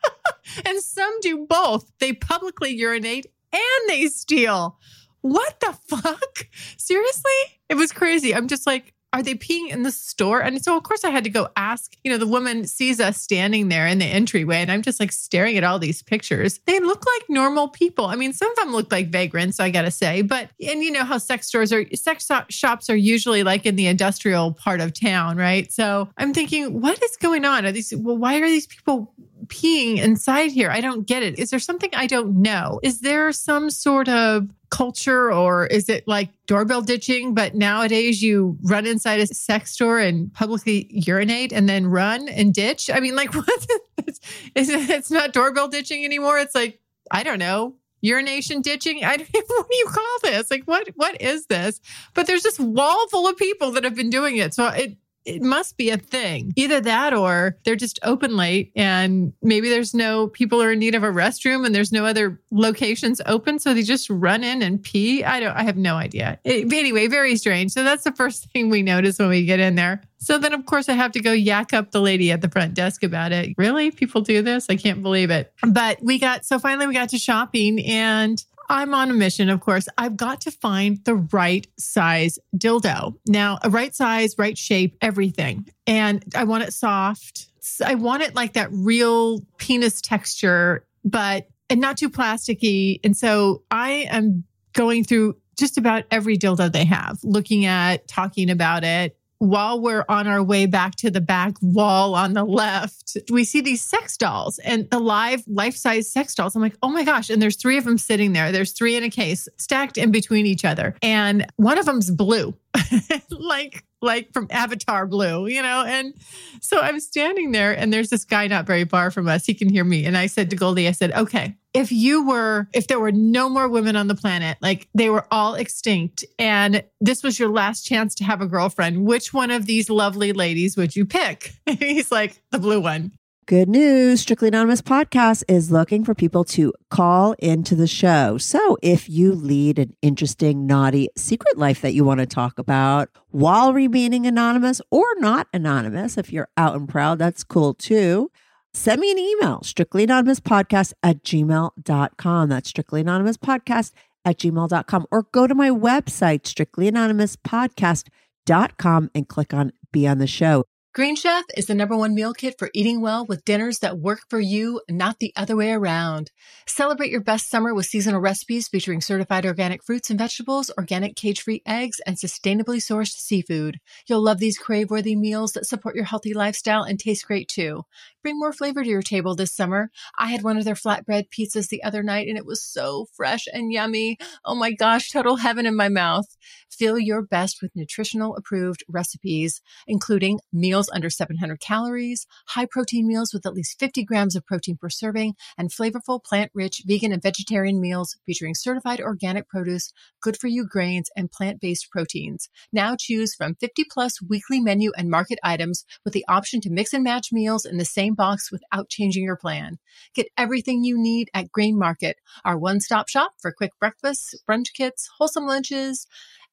and 0.66 0.80
some 0.82 1.20
do 1.22 1.46
both. 1.48 1.92
They 2.00 2.14
publicly 2.14 2.72
urinate 2.72 3.28
and 3.52 3.90
they 3.90 4.08
steal. 4.08 4.80
What 5.22 5.60
the 5.60 5.74
fuck? 5.88 6.48
Seriously? 6.78 7.32
It 7.70 7.76
was 7.76 7.92
crazy. 7.92 8.34
I'm 8.34 8.48
just 8.48 8.66
like, 8.66 8.94
are 9.14 9.24
they 9.24 9.36
peeing 9.36 9.70
in 9.70 9.84
the 9.84 9.92
store? 9.92 10.42
And 10.42 10.62
so, 10.62 10.76
of 10.76 10.84
course, 10.84 11.04
I 11.04 11.10
had 11.10 11.24
to 11.24 11.30
go 11.30 11.48
ask. 11.56 11.96
You 12.04 12.12
know, 12.12 12.18
the 12.18 12.28
woman 12.28 12.68
sees 12.68 13.00
us 13.00 13.22
standing 13.22 13.70
there 13.70 13.88
in 13.88 14.00
the 14.00 14.06
entryway, 14.06 14.58
and 14.58 14.72
I'm 14.72 14.82
just 14.82 15.00
like 15.00 15.12
staring 15.12 15.58
at 15.58 15.64
all 15.64 15.80
these 15.80 16.04
pictures. 16.04 16.60
They 16.66 16.80
look 16.80 17.06
like 17.06 17.30
normal 17.30 17.70
people. 17.70 18.06
I 18.06 18.16
mean, 18.16 18.34
some 18.34 18.52
of 18.52 18.58
them 18.58 18.74
look 18.74 18.92
like 18.92 19.08
vagrants, 19.08 19.60
I 19.60 19.70
got 19.70 19.84
to 19.84 19.92
say. 19.92 20.22
But, 20.22 20.50
and 20.60 20.84
you 20.84 20.92
know 20.92 21.06
how 21.06 21.18
sex 21.18 21.48
stores 21.48 21.72
are, 21.72 21.86
sex 21.96 22.30
shops 22.50 22.90
are 22.90 22.96
usually 22.96 23.44
like 23.44 23.66
in 23.66 23.78
the 23.78 23.88
industrial 23.88 24.54
part 24.54 24.82
of 24.82 24.94
town, 24.94 25.38
right? 25.38 25.72
So 25.72 26.10
I'm 26.18 26.34
thinking, 26.34 26.82
what 26.82 27.02
is 27.02 27.16
going 27.18 27.46
on? 27.46 27.66
Are 27.66 27.72
these, 27.72 27.94
well, 27.96 28.18
why 28.18 28.40
are 28.40 28.48
these 28.48 28.68
people 28.68 29.14
peeing 29.48 29.98
inside 29.98 30.52
here? 30.52 30.70
I 30.70 30.82
don't 30.82 31.06
get 31.06 31.24
it. 31.24 31.40
Is 31.40 31.50
there 31.50 31.60
something 31.60 31.90
I 31.94 32.08
don't 32.08 32.42
know? 32.42 32.80
Is 32.84 33.02
there 33.02 33.32
some 33.32 33.70
sort 33.70 34.08
of 34.10 34.48
culture 34.70 35.32
or 35.32 35.66
is 35.68 35.88
it 35.88 36.06
like 36.08 36.30
doorbell 36.46 36.82
ditching 36.82 37.34
but 37.34 37.56
nowadays 37.56 38.22
you 38.22 38.58
run 38.64 38.86
inside 38.86 39.22
a 39.22 39.28
sex 39.28 39.72
store 39.72 39.98
and 39.98 40.34
publicly 40.34 40.88
urinate 40.90 41.54
and 41.54 41.70
then 41.70 41.88
run 41.88 42.28
and 42.28 42.54
ditch? 42.54 42.90
I 42.94 43.00
mean 43.00 43.16
like 43.16 43.34
what? 43.36 43.68
It's, 44.06 44.20
it's 44.56 45.12
not 45.12 45.34
doorbell 45.34 45.68
ditching 45.68 46.04
anymore. 46.06 46.38
It's 46.38 46.56
like 46.56 46.80
i 47.10 47.24
don't 47.24 47.40
know 47.40 47.76
urination 48.02 48.62
ditching? 48.62 49.04
I 49.04 49.18
don't 49.18 49.30
what 49.48 49.69
do 49.69 49.78
you 49.78 49.88
call 49.88 50.18
this? 50.24 50.52
Like 50.52 50.64
what 50.66 50.88
what 50.95 51.19
is 51.21 51.48
this? 51.48 51.80
But 52.14 52.28
there's 52.28 52.44
this 52.44 52.60
wall 52.60 53.07
full 53.10 53.28
of 53.28 53.38
people 53.38 53.71
that 53.71 53.83
have 53.83 53.95
been 53.95 54.10
doing 54.10 54.38
it. 54.38 54.54
So 54.54 54.68
it 54.68 54.98
it 55.28 55.42
must 55.42 55.76
be 55.76 55.90
a 55.90 55.98
thing. 55.98 56.54
Either 56.56 56.80
that 56.80 57.14
or 57.14 57.57
they're 57.66 57.76
just 57.76 58.00
open 58.04 58.38
late 58.38 58.72
and 58.78 59.34
maybe 59.42 59.69
there's 59.69 59.94
no 59.94 60.28
people 60.28 60.64
are 60.64 60.72
in 60.72 60.80
need 60.80 60.96
of 60.96 61.04
a 61.04 61.12
restroom 61.12 61.66
and 61.66 61.76
there's 61.76 61.92
no 61.92 62.06
other 62.06 62.42
locations 62.50 63.19
open. 63.26 63.60
So 63.60 63.74
they 63.74 63.84
just 63.84 64.10
run 64.10 64.42
in 64.44 64.62
and 64.62 64.81
pee. 64.81 65.26
I 65.26 65.42
don't, 65.42 65.56
I 65.56 65.64
have 65.64 65.76
no 65.76 65.96
idea. 65.96 66.40
It, 66.46 66.72
anyway, 66.72 67.07
very 67.07 67.36
strange. 67.36 67.74
So 67.74 67.84
that's 67.84 68.06
the 68.06 68.14
first 68.14 68.50
thing 68.54 68.69
we 68.69 68.81
notice 68.81 69.19
when 69.19 69.28
we 69.28 69.46
get 69.46 69.60
in 69.60 69.76
there. 69.76 70.02
So 70.19 70.40
then, 70.40 70.54
of 70.54 70.66
course, 70.66 70.88
I 70.88 70.94
have 70.94 71.12
to 71.12 71.19
go 71.19 71.34
yak 71.34 71.74
up 71.74 71.92
the 71.92 72.02
lady 72.02 72.31
at 72.31 72.42
the 72.42 72.50
front 72.50 72.74
desk 72.74 73.04
about 73.04 73.34
it. 73.34 73.54
Really? 73.57 73.92
People 73.92 74.22
do 74.22 74.42
this? 74.42 74.68
I 74.69 74.78
can't 74.78 75.04
believe 75.04 75.30
it. 75.30 75.54
But 75.62 76.02
we 76.02 76.19
got, 76.19 76.46
so 76.46 76.57
finally 76.57 76.88
we 76.88 76.94
got 76.94 77.10
to 77.10 77.19
shopping 77.19 77.86
and 77.86 78.42
I'm 78.69 78.94
on 78.94 79.09
a 79.09 79.14
mission, 79.14 79.50
of 79.50 79.62
course. 79.62 79.88
I've 79.97 80.18
got 80.18 80.42
to 80.42 80.52
find 80.52 81.04
the 81.06 81.16
right 81.16 81.66
size 81.78 82.38
dildo. 82.56 83.16
Now, 83.28 83.59
a 83.64 83.69
right 83.69 83.95
size, 83.95 84.36
right 84.38 84.57
shape, 84.57 84.97
everything. 85.02 85.68
And 85.86 86.24
I 86.36 86.44
want 86.44 86.64
it 86.64 86.74
soft. 86.74 87.47
I 87.86 87.95
want 87.95 88.24
it 88.24 88.36
like 88.36 88.54
that 88.54 88.69
real 88.71 89.42
penis 89.57 90.02
texture, 90.02 90.86
but 91.04 91.47
and 91.69 91.81
not 91.81 91.97
too 91.97 92.09
plasticky. 92.09 93.00
And 93.04 93.16
so 93.16 93.64
I 93.69 94.07
am 94.09 94.45
going 94.74 95.04
through 95.04 95.38
just 95.57 95.78
about 95.78 96.04
every 96.12 96.38
dildo 96.38 96.71
they 96.71 96.86
have, 96.86 97.18
looking 97.24 97.66
at, 97.66 98.07
talking 98.07 98.50
about 98.50 98.83
it, 98.83 99.17
while 99.40 99.80
we're 99.80 100.06
on 100.10 100.28
our 100.28 100.44
way 100.44 100.66
back 100.66 100.96
to 100.96 101.12
the 101.12 101.22
back 101.22 101.54
wall 101.62 102.16
on 102.16 102.34
the 102.34 102.44
left, 102.44 103.18
we 103.30 103.44
see 103.44 103.62
these 103.62 103.82
sex 103.82 104.18
dolls 104.18 104.60
and 104.60 104.90
the 104.90 105.00
live 105.00 105.44
life 105.48 105.76
size 105.76 106.12
sex 106.12 106.34
dolls. 106.36 106.56
I'm 106.56 106.62
like, 106.62 106.78
oh 106.82 106.90
my 106.90 107.04
gosh. 107.04 107.30
And 107.30 107.42
there's 107.42 107.56
three 107.56 107.78
of 107.78 107.84
them 107.84 107.98
sitting 107.98 108.34
there. 108.34 108.52
There's 108.52 108.72
three 108.72 108.96
in 108.96 109.04
a 109.04 109.10
case 109.10 109.48
stacked 109.58 109.98
in 109.98 110.12
between 110.12 110.46
each 110.46 110.66
other. 110.66 110.96
And 111.02 111.46
one 111.58 111.78
of 111.78 111.86
them's 111.86 112.10
blue, 112.10 112.56
like 113.30 113.84
like 114.02 114.32
from 114.32 114.48
Avatar 114.52 115.08
Blue, 115.08 115.48
you 115.48 115.62
know? 115.62 115.84
And 115.86 116.14
so 116.62 116.80
I'm 116.80 117.00
standing 117.00 117.52
there 117.52 117.76
and 117.76 117.92
there's 117.92 118.10
this 118.10 118.26
guy 118.26 118.48
not 118.48 118.68
very 118.68 118.86
far 118.86 119.10
from 119.12 119.28
us. 119.28 119.46
He 119.46 119.54
can 119.54 119.70
hear 119.70 119.84
me. 119.84 120.06
And 120.06 120.16
I 120.16 120.28
said 120.28 120.50
to 120.52 120.56
Goldie, 120.56 120.88
I 120.88 120.92
said, 120.92 121.12
okay, 121.14 121.56
if 121.78 121.92
you 121.92 122.26
were, 122.26 122.68
if 122.74 122.88
there 122.88 123.00
were 123.00 123.12
no 123.12 123.50
more 123.50 123.69
women 123.69 123.96
on 123.96 124.07
the 124.07 124.16
planet, 124.16 124.57
like 124.62 124.88
they 124.96 125.10
were 125.10 125.28
all 125.31 125.54
extinct, 125.54 126.26
and 126.40 126.84
this 127.00 127.22
was 127.22 127.38
your 127.38 127.50
last 127.50 127.84
chance 127.84 128.16
to 128.16 128.24
have 128.24 128.42
a 128.42 128.48
girlfriend, 128.48 129.06
which 129.06 129.31
one 129.31 129.52
of 129.52 129.68
these 129.68 129.90
lovely 129.90 130.34
ladies 130.34 130.76
would 130.76 130.96
you 130.96 131.06
pick? 131.06 131.54
He's 131.66 132.12
like, 132.12 132.42
the 132.52 132.57
blue 132.57 132.80
one. 132.80 133.12
Good 133.46 133.69
news 133.69 134.22
Strictly 134.22 134.50
Anonymous 134.50 134.81
Podcast 134.81 135.44
is 135.48 135.72
looking 135.72 136.04
for 136.04 136.14
people 136.14 136.44
to 136.46 136.74
call 136.90 137.34
into 137.40 137.76
the 137.76 137.88
show. 137.88 138.38
So 138.38 138.78
if 138.81 139.07
you 139.07 139.31
lead 139.31 139.80
an 139.80 139.96
interesting, 140.02 140.66
naughty 140.66 141.10
secret 141.16 141.57
life 141.57 141.80
that 141.81 141.94
you 141.94 142.04
want 142.04 142.19
to 142.19 142.26
talk 142.26 142.60
about 142.60 143.07
while 143.30 143.72
remaining 143.72 144.26
anonymous 144.26 144.81
or 144.92 145.06
not 145.19 145.48
anonymous, 145.54 146.18
if 146.18 146.34
you're 146.34 146.50
out 146.57 146.76
and 146.76 146.90
proud, 146.90 147.19
that's 147.19 147.46
cool 147.46 147.74
too. 147.74 148.31
Send 148.74 149.02
me 149.02 149.12
an 149.12 149.18
email, 149.18 149.62
strictly 149.64 150.04
anonymous 150.04 150.40
podcast 150.40 150.94
at 151.02 151.24
gmail.com. 151.24 152.50
That's 152.50 152.69
strictly 152.69 153.02
anonymous 153.02 153.38
podcast 153.38 153.94
at 154.24 154.38
gmail.com. 154.38 155.07
Or 155.12 155.24
go 155.31 155.47
to 155.47 155.56
my 155.56 155.69
website, 155.69 156.44
strictlyanonymouspodcast.com, 156.44 159.12
and 159.16 159.28
click 159.28 159.54
on 159.54 159.74
Be 159.92 160.07
on 160.07 160.19
the 160.19 160.28
Show. 160.28 160.64
Green 160.97 161.16
Chef 161.16 161.44
is 161.56 161.68
the 161.68 161.75
number 161.75 161.95
one 161.95 162.16
meal 162.16 162.33
kit 162.33 162.56
for 162.57 162.71
eating 162.73 163.01
well 163.01 163.23
with 163.23 163.45
dinners 163.45 163.77
that 163.77 163.99
work 163.99 164.21
for 164.31 164.39
you, 164.39 164.81
not 164.89 165.19
the 165.19 165.31
other 165.35 165.56
way 165.56 165.71
around. 165.71 166.31
Celebrate 166.66 167.11
your 167.11 167.21
best 167.21 167.51
summer 167.51 167.71
with 167.71 167.85
seasonal 167.85 168.19
recipes 168.19 168.68
featuring 168.68 168.99
certified 168.99 169.45
organic 169.45 169.83
fruits 169.83 170.09
and 170.09 170.18
vegetables, 170.18 170.71
organic 170.75 171.16
cage-free 171.16 171.61
eggs, 171.68 171.99
and 172.07 172.18
sustainably 172.18 172.77
sourced 172.77 173.11
seafood. 173.11 173.77
You'll 174.07 174.23
love 174.23 174.39
these 174.39 174.57
crave-worthy 174.57 175.16
meals 175.16 175.51
that 175.51 175.68
support 175.68 175.94
your 175.94 176.06
healthy 176.06 176.33
lifestyle 176.33 176.81
and 176.81 176.99
taste 176.99 177.27
great 177.27 177.47
too. 177.47 177.83
Bring 178.23 178.39
more 178.39 178.51
flavor 178.51 178.83
to 178.83 178.89
your 178.89 179.04
table 179.04 179.35
this 179.35 179.56
summer. 179.56 179.92
I 180.18 180.31
had 180.31 180.42
one 180.42 180.57
of 180.57 180.66
their 180.66 180.73
flatbread 180.73 181.25
pizzas 181.30 181.69
the 181.69 181.83
other 181.83 182.01
night 182.01 182.27
and 182.27 182.39
it 182.39 182.45
was 182.45 182.63
so 182.63 183.06
fresh 183.16 183.45
and 183.54 183.71
yummy. 183.71 184.18
Oh 184.44 184.56
my 184.56 184.71
gosh, 184.71 185.11
total 185.11 185.37
heaven 185.37 185.68
in 185.68 185.75
my 185.75 185.89
mouth. 185.89 186.25
Fill 186.71 186.97
your 186.97 187.21
best 187.21 187.59
with 187.61 187.75
nutritional 187.75 188.35
approved 188.35 188.83
recipes, 188.89 189.61
including 189.87 190.39
meals 190.51 190.87
under 190.94 191.10
700 191.10 191.60
calories, 191.60 192.28
high 192.48 192.66
protein 192.66 193.08
meals 193.08 193.34
with 193.34 193.46
at 193.46 193.54
least 193.54 193.80
50 193.80 194.04
grams 194.04 194.36
of 194.36 194.46
protein 194.46 194.78
per 194.78 194.90
serving, 194.90 195.36
and 195.58 195.72
flavorful 195.72 196.24
plant 196.24 196.52
rich 196.54 196.84
vegan 196.86 197.12
and 197.12 197.22
vegetarian 197.22 197.80
meals 197.80 198.18
featuring 198.26 198.56
certified 198.56 199.00
organic 199.00 199.48
produce, 199.48 199.94
good 200.22 200.38
for 200.38 200.48
you 200.48 200.66
grains, 200.66 201.10
and 201.16 201.32
plant 201.32 201.60
based 201.62 201.90
proteins. 201.92 202.50
Now 202.72 202.96
choose 202.98 203.36
from 203.36 203.56
50 203.56 203.86
plus 203.92 204.22
weekly 204.22 204.60
menu 204.60 204.92
and 204.98 205.10
market 205.10 205.40
items 205.44 205.86
with 206.04 206.14
the 206.14 206.26
option 206.28 206.62
to 206.62 206.70
mix 206.70 206.94
and 206.94 207.04
match 207.04 207.32
meals 207.32 207.66
in 207.66 207.78
the 207.78 207.86
same 207.86 208.14
box 208.14 208.52
without 208.52 208.90
changing 208.90 209.24
your 209.24 209.38
plan. 209.38 209.78
Get 210.14 210.28
everything 210.38 210.84
you 210.84 210.98
need 210.98 211.30
at 211.34 211.52
Green 211.52 211.78
Market, 211.78 212.18
our 212.46 212.58
one 212.58 212.80
stop 212.80 213.10
shop 213.10 213.34
for 213.40 213.52
quick 213.52 213.72
breakfasts, 213.80 214.36
brunch 214.50 214.74
kits, 214.74 215.10
wholesome 215.18 215.46
lunches, 215.46 216.08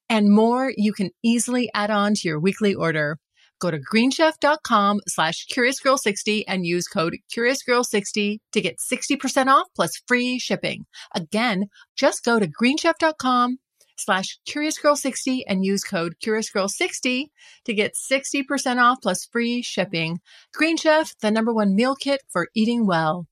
and 0.09 0.29
more 0.29 0.71
you 0.75 0.93
can 0.93 1.11
easily 1.23 1.69
add 1.73 1.89
on 1.89 2.13
to 2.15 2.27
your 2.27 2.39
weekly 2.39 2.75
order. 2.75 3.17
Go 3.59 3.71
to 3.71 3.79
greenchef.com 3.79 5.01
slash 5.07 5.47
curiousgirl60 5.47 6.43
and 6.47 6.65
use 6.65 6.87
code 6.87 7.17
curiousgirl60 7.35 8.39
to 8.51 8.61
get 8.61 8.77
60% 8.79 9.47
off 9.47 9.67
plus 9.75 9.91
free 10.07 10.39
shipping. 10.39 10.85
Again, 11.13 11.65
just 11.95 12.23
go 12.23 12.39
to 12.39 12.47
greenchef.com 12.47 13.59
slash 13.97 14.39
curiousgirl60 14.47 15.43
and 15.47 15.65
use 15.65 15.83
code 15.83 16.15
curiousgirl60 16.23 17.25
to 17.65 17.73
get 17.73 17.93
60% 17.95 18.81
off 18.81 18.97
plus 19.01 19.25
free 19.25 19.61
shipping. 19.61 20.19
Green 20.53 20.77
Chef, 20.77 21.15
the 21.21 21.31
number 21.31 21.53
one 21.53 21.75
meal 21.75 21.95
kit 21.95 22.21
for 22.29 22.49
eating 22.53 22.85
well. 22.85 23.27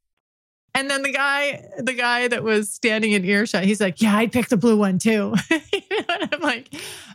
And 0.75 0.89
then 0.89 1.03
the 1.03 1.11
guy, 1.11 1.63
the 1.77 1.93
guy 1.93 2.27
that 2.27 2.43
was 2.43 2.71
standing 2.71 3.11
in 3.11 3.23
earshot, 3.23 3.63
he's 3.63 3.79
like, 3.79 4.01
"Yeah, 4.01 4.17
I'd 4.17 4.31
pick 4.31 4.49
the 4.49 4.57
blue 4.57 4.77
one 4.77 4.97
too." 4.97 5.35
and 5.51 6.29
I'm 6.31 6.41
like, 6.41 6.73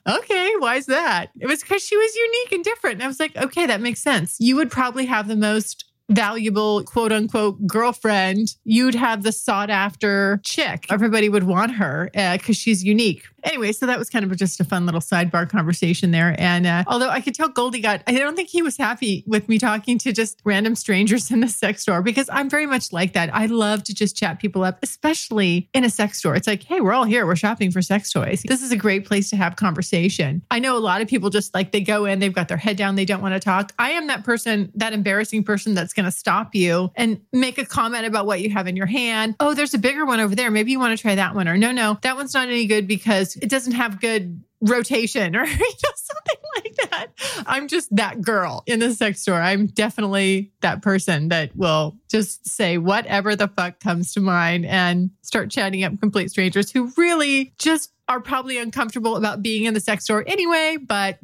"Okay, 0.09 0.53
why 0.59 0.77
is 0.77 0.87
that?" 0.87 1.31
It 1.41 1.47
was 1.47 1.63
because 1.63 1.83
she 1.83 1.97
was 1.97 2.15
unique 2.15 2.53
and 2.53 2.65
different. 2.65 2.95
And 2.95 3.03
I 3.03 3.09
was 3.09 3.19
like, 3.19 3.37
"Okay, 3.37 3.67
that 3.67 3.81
makes 3.81 4.01
sense. 4.01 4.37
You 4.39 4.57
would 4.57 4.71
probably 4.71 5.07
have 5.07 5.27
the 5.27 5.37
most 5.37 5.89
valuable 6.11 6.83
quote 6.85 7.13
unquote 7.13 7.67
girlfriend, 7.67 8.55
you'd 8.65 8.95
have 8.95 9.23
the 9.23 9.33
sought 9.33 9.71
after 9.71 10.41
chick. 10.43 10.87
Everybody 10.91 11.29
would 11.29 11.45
want 11.45 11.73
her 11.73 12.09
because 12.13 12.51
uh, 12.51 12.53
she's 12.53 12.83
unique. 12.85 13.25
Anyway, 13.49 13.73
so 13.73 13.87
that 13.87 13.99
was 13.99 14.11
kind 14.11 14.27
of 14.27 14.37
just 14.37 14.61
a 14.61 14.65
fun 14.65 14.85
little 14.85 15.01
sidebar 15.01 15.49
conversation 15.49 16.11
there. 16.11 16.37
And 16.39 16.67
uh, 16.67 16.85
although 16.87 17.09
I 17.09 17.23
could 17.23 17.35
tell 17.35 17.49
Goldie 17.49 17.81
got, 17.81 18.03
I 18.07 18.13
don't 18.13 18.37
think 18.37 18.51
he 18.51 18.61
was 18.61 18.77
happy 18.77 19.25
with 19.27 19.49
me 19.49 19.59
talking 19.59 19.97
to 20.01 20.13
just 20.13 20.43
random 20.45 20.75
strangers 20.75 21.31
in 21.31 21.41
the 21.41 21.49
sex 21.49 21.81
store 21.81 22.03
because 22.03 22.29
I'm 22.31 22.51
very 22.51 22.67
much 22.67 22.93
like 22.93 23.15
that. 23.15 23.35
I 23.35 23.47
love 23.47 23.85
to 23.85 23.95
just 23.95 24.17
chat 24.17 24.39
people 24.39 24.65
up, 24.65 24.79
especially 24.83 25.71
in 25.73 25.83
a 25.83 25.89
sex 25.89 26.19
store. 26.19 26.35
It's 26.35 26.47
like, 26.47 26.63
hey, 26.63 26.83
we're 26.83 26.93
all 26.93 27.05
here. 27.05 27.25
We're 27.25 27.37
shopping 27.37 27.71
for 27.71 27.81
sex 27.81 28.13
toys. 28.13 28.43
This 28.47 28.63
is 28.63 28.71
a 28.71 28.77
great 28.77 29.07
place 29.07 29.31
to 29.31 29.37
have 29.37 29.57
conversation. 29.57 30.43
I 30.51 30.59
know 30.59 30.77
a 30.77 30.79
lot 30.79 31.01
of 31.01 31.09
people 31.09 31.31
just 31.31 31.55
like 31.55 31.73
they 31.73 31.81
go 31.81 32.05
in, 32.05 32.19
they've 32.19 32.35
got 32.35 32.49
their 32.49 32.59
head 32.59 32.77
down, 32.77 32.97
they 32.97 33.07
don't 33.07 33.23
want 33.23 33.33
to 33.33 33.41
talk. 33.41 33.73
I 33.79 33.93
am 33.93 34.09
that 34.09 34.25
person, 34.25 34.71
that 34.75 34.93
embarrassing 34.93 35.45
person 35.45 35.73
that's 35.73 35.95
going 35.95 36.05
to 36.05 36.13
stop 36.13 36.55
you 36.55 36.91
and 36.97 37.19
make 37.33 37.57
a 37.57 37.65
comment 37.65 38.05
about 38.05 38.27
what 38.27 38.43
you 38.43 38.51
have 38.51 38.67
in 38.67 38.77
your 38.77 38.87
hand. 38.87 39.37
Oh, 39.41 39.55
there's 39.55 39.73
a 39.73 39.79
bigger 39.79 40.05
one 40.05 40.21
over 40.21 40.35
there. 40.35 40.51
Maybe 40.51 40.71
you 40.71 40.79
want 40.79 40.97
to 40.97 41.01
try 41.01 41.15
that 41.15 41.35
one. 41.35 41.49
Or 41.49 41.57
no, 41.57 41.73
no, 41.73 41.99
that 42.03 42.15
one's 42.17 42.35
not 42.35 42.49
any 42.49 42.67
good 42.67 42.87
because 42.87 43.38
it 43.43 43.49
doesn't 43.51 43.73
have 43.73 44.01
good 44.01 44.43
rotation 44.61 45.37
or 45.37 45.45
you 45.47 45.59
know, 45.59 45.91
something 45.95 46.37
like 46.57 46.91
that. 46.91 47.07
I'm 47.47 47.69
just 47.69 47.95
that 47.97 48.21
girl 48.21 48.63
in 48.67 48.81
the 48.81 48.93
sex 48.95 49.23
store. 49.23 49.41
I'm 49.41 49.67
definitely 49.67 50.53
that 50.61 50.83
person 50.83 51.29
that 51.29 51.55
will 51.57 51.97
just 52.11 52.49
say 52.49 52.79
whatever 52.79 53.37
the 53.37 53.49
fuck 53.49 53.81
comes 53.81 54.13
to 54.15 54.21
mind 54.21 54.67
and 54.67 55.11
start 55.23 55.51
chatting 55.51 55.85
up 55.85 55.99
complete 56.01 56.31
strangers 56.31 56.71
who 56.71 56.93
really 56.97 57.55
just 57.59 57.93
are 58.09 58.21
probably 58.21 58.59
uncomfortable 58.59 59.17
about 59.17 59.43
being 59.43 59.65
in 59.65 59.75
the 59.75 59.81
sex 59.81 60.05
store 60.05 60.25
anyway, 60.27 60.79
but 60.81 61.19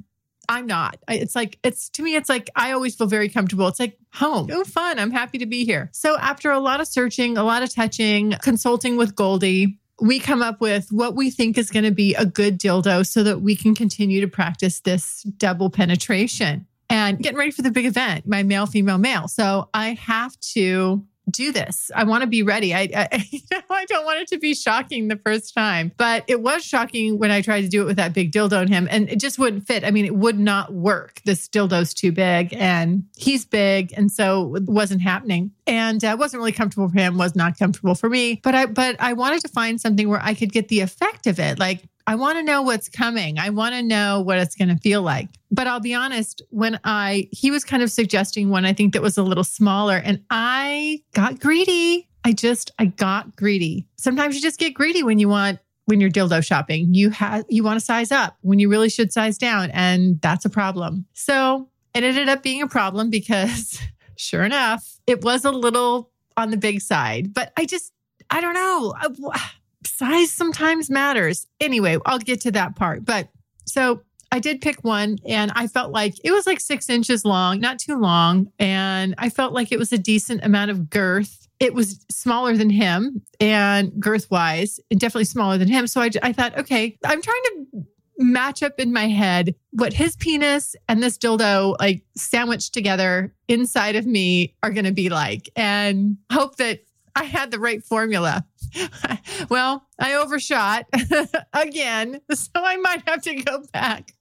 I'm 0.48 0.66
not. 0.66 0.98
It's 1.08 1.34
like, 1.34 1.58
it's 1.64 1.88
to 1.90 2.02
me, 2.02 2.16
it's 2.16 2.28
like 2.28 2.50
I 2.54 2.72
always 2.72 2.94
feel 2.94 3.06
very 3.06 3.28
comfortable. 3.28 3.66
It's 3.68 3.80
like 3.80 3.98
home. 4.12 4.48
Oh, 4.52 4.64
fun. 4.64 4.98
I'm 4.98 5.10
happy 5.10 5.38
to 5.38 5.46
be 5.46 5.64
here. 5.64 5.88
So, 5.92 6.18
after 6.18 6.50
a 6.50 6.60
lot 6.60 6.80
of 6.80 6.86
searching, 6.86 7.38
a 7.38 7.44
lot 7.44 7.62
of 7.62 7.74
touching, 7.74 8.34
consulting 8.42 8.96
with 8.96 9.16
Goldie, 9.16 9.78
we 10.00 10.18
come 10.18 10.42
up 10.42 10.60
with 10.60 10.88
what 10.90 11.14
we 11.14 11.30
think 11.30 11.56
is 11.56 11.70
going 11.70 11.84
to 11.84 11.90
be 11.90 12.14
a 12.14 12.26
good 12.26 12.58
dildo 12.58 13.06
so 13.06 13.22
that 13.22 13.40
we 13.40 13.54
can 13.54 13.74
continue 13.74 14.20
to 14.20 14.28
practice 14.28 14.80
this 14.80 15.22
double 15.38 15.70
penetration 15.70 16.66
and 16.90 17.18
getting 17.18 17.38
ready 17.38 17.50
for 17.50 17.62
the 17.62 17.70
big 17.70 17.86
event, 17.86 18.26
my 18.26 18.42
male, 18.42 18.66
female, 18.66 18.98
male. 18.98 19.28
So 19.28 19.68
I 19.72 19.90
have 19.94 20.38
to 20.40 21.04
do 21.30 21.52
this. 21.52 21.90
I 21.94 22.04
want 22.04 22.22
to 22.22 22.26
be 22.26 22.42
ready. 22.42 22.74
I, 22.74 22.88
I, 22.94 23.08
I 23.70 23.84
don't 23.86 24.04
want 24.04 24.20
it 24.20 24.28
to 24.28 24.38
be 24.38 24.54
shocking 24.54 25.08
the 25.08 25.16
first 25.16 25.54
time, 25.54 25.92
but 25.96 26.24
it 26.26 26.42
was 26.42 26.64
shocking 26.64 27.18
when 27.18 27.30
I 27.30 27.42
tried 27.42 27.62
to 27.62 27.68
do 27.68 27.82
it 27.82 27.86
with 27.86 27.96
that 27.96 28.12
big 28.12 28.32
dildo 28.32 28.60
on 28.60 28.68
him 28.68 28.88
and 28.90 29.08
it 29.08 29.20
just 29.20 29.38
wouldn't 29.38 29.66
fit. 29.66 29.84
I 29.84 29.90
mean, 29.90 30.04
it 30.04 30.14
would 30.14 30.38
not 30.38 30.72
work. 30.72 31.20
This 31.24 31.48
dildo's 31.48 31.94
too 31.94 32.12
big 32.12 32.52
and 32.54 33.04
he's 33.16 33.44
big. 33.44 33.92
And 33.96 34.10
so 34.10 34.54
it 34.54 34.64
wasn't 34.64 35.02
happening 35.02 35.52
and 35.66 36.04
uh, 36.04 36.16
wasn't 36.18 36.40
really 36.40 36.52
comfortable 36.52 36.88
for 36.88 36.98
him, 36.98 37.16
was 37.16 37.34
not 37.34 37.58
comfortable 37.58 37.94
for 37.94 38.08
me. 38.08 38.40
But 38.42 38.54
I, 38.54 38.66
but 38.66 38.96
I 38.98 39.14
wanted 39.14 39.40
to 39.42 39.48
find 39.48 39.80
something 39.80 40.08
where 40.08 40.22
I 40.22 40.34
could 40.34 40.52
get 40.52 40.68
the 40.68 40.80
effect 40.80 41.26
of 41.26 41.38
it. 41.38 41.58
Like 41.58 41.82
I 42.06 42.16
want 42.16 42.38
to 42.38 42.42
know 42.42 42.62
what's 42.62 42.88
coming. 42.88 43.38
I 43.38 43.50
want 43.50 43.74
to 43.74 43.82
know 43.82 44.20
what 44.20 44.38
it's 44.38 44.54
going 44.54 44.68
to 44.68 44.76
feel 44.76 45.02
like. 45.02 45.28
But 45.50 45.66
I'll 45.66 45.80
be 45.80 45.94
honest, 45.94 46.42
when 46.50 46.78
I, 46.84 47.28
he 47.32 47.50
was 47.50 47.64
kind 47.64 47.82
of 47.82 47.90
suggesting 47.90 48.50
one 48.50 48.66
I 48.66 48.72
think 48.72 48.92
that 48.92 49.02
was 49.02 49.16
a 49.16 49.22
little 49.22 49.44
smaller 49.44 49.96
and 49.96 50.22
I 50.30 51.02
got 51.14 51.40
greedy. 51.40 52.08
I 52.24 52.32
just, 52.32 52.72
I 52.78 52.86
got 52.86 53.36
greedy. 53.36 53.86
Sometimes 53.96 54.34
you 54.34 54.42
just 54.42 54.58
get 54.58 54.74
greedy 54.74 55.02
when 55.02 55.18
you 55.18 55.28
want, 55.28 55.60
when 55.86 56.00
you're 56.00 56.10
dildo 56.10 56.44
shopping. 56.44 56.92
You 56.92 57.10
have, 57.10 57.44
you 57.48 57.62
want 57.62 57.78
to 57.78 57.84
size 57.84 58.12
up 58.12 58.36
when 58.42 58.58
you 58.58 58.68
really 58.68 58.90
should 58.90 59.12
size 59.12 59.38
down. 59.38 59.70
And 59.72 60.20
that's 60.20 60.44
a 60.44 60.50
problem. 60.50 61.06
So 61.14 61.68
it 61.94 62.04
ended 62.04 62.28
up 62.28 62.42
being 62.42 62.60
a 62.60 62.68
problem 62.68 63.08
because 63.08 63.80
sure 64.16 64.42
enough, 64.42 64.98
it 65.06 65.22
was 65.22 65.44
a 65.44 65.50
little 65.50 66.10
on 66.36 66.50
the 66.50 66.56
big 66.56 66.80
side, 66.80 67.32
but 67.32 67.52
I 67.56 67.64
just, 67.64 67.92
I 68.30 68.40
don't 68.40 68.54
know. 68.54 68.94
I, 68.98 69.50
size 69.86 70.30
sometimes 70.30 70.90
matters. 70.90 71.46
Anyway, 71.60 71.98
I'll 72.06 72.18
get 72.18 72.40
to 72.42 72.50
that 72.52 72.76
part. 72.76 73.04
But 73.04 73.28
so 73.66 74.02
I 74.32 74.40
did 74.40 74.60
pick 74.60 74.82
one 74.82 75.18
and 75.26 75.52
I 75.54 75.68
felt 75.68 75.92
like 75.92 76.14
it 76.24 76.32
was 76.32 76.46
like 76.46 76.60
six 76.60 76.90
inches 76.90 77.24
long, 77.24 77.60
not 77.60 77.78
too 77.78 77.96
long. 77.96 78.50
And 78.58 79.14
I 79.18 79.28
felt 79.28 79.52
like 79.52 79.70
it 79.70 79.78
was 79.78 79.92
a 79.92 79.98
decent 79.98 80.44
amount 80.44 80.70
of 80.70 80.90
girth. 80.90 81.46
It 81.60 81.72
was 81.72 82.04
smaller 82.10 82.56
than 82.56 82.68
him 82.68 83.22
and 83.38 83.92
girth 84.00 84.30
wise, 84.30 84.80
definitely 84.90 85.26
smaller 85.26 85.56
than 85.56 85.68
him. 85.68 85.86
So 85.86 86.00
I, 86.00 86.10
I 86.22 86.32
thought, 86.32 86.58
okay, 86.58 86.98
I'm 87.04 87.22
trying 87.22 87.42
to 87.44 87.84
match 88.18 88.62
up 88.62 88.78
in 88.78 88.92
my 88.92 89.08
head 89.08 89.54
what 89.70 89.92
his 89.92 90.16
penis 90.16 90.76
and 90.88 91.02
this 91.02 91.18
dildo 91.18 91.76
like 91.80 92.02
sandwiched 92.16 92.72
together 92.72 93.34
inside 93.48 93.96
of 93.96 94.06
me 94.06 94.54
are 94.62 94.70
going 94.70 94.84
to 94.84 94.92
be 94.92 95.08
like 95.08 95.50
and 95.56 96.16
hope 96.30 96.56
that 96.56 96.80
I 97.16 97.24
had 97.24 97.50
the 97.50 97.60
right 97.60 97.82
formula. 97.82 98.44
well, 99.48 99.86
I 99.98 100.14
overshot 100.14 100.86
again, 101.52 102.20
so 102.32 102.50
I 102.54 102.76
might 102.76 103.08
have 103.08 103.22
to 103.22 103.34
go 103.34 103.62
back 103.72 104.12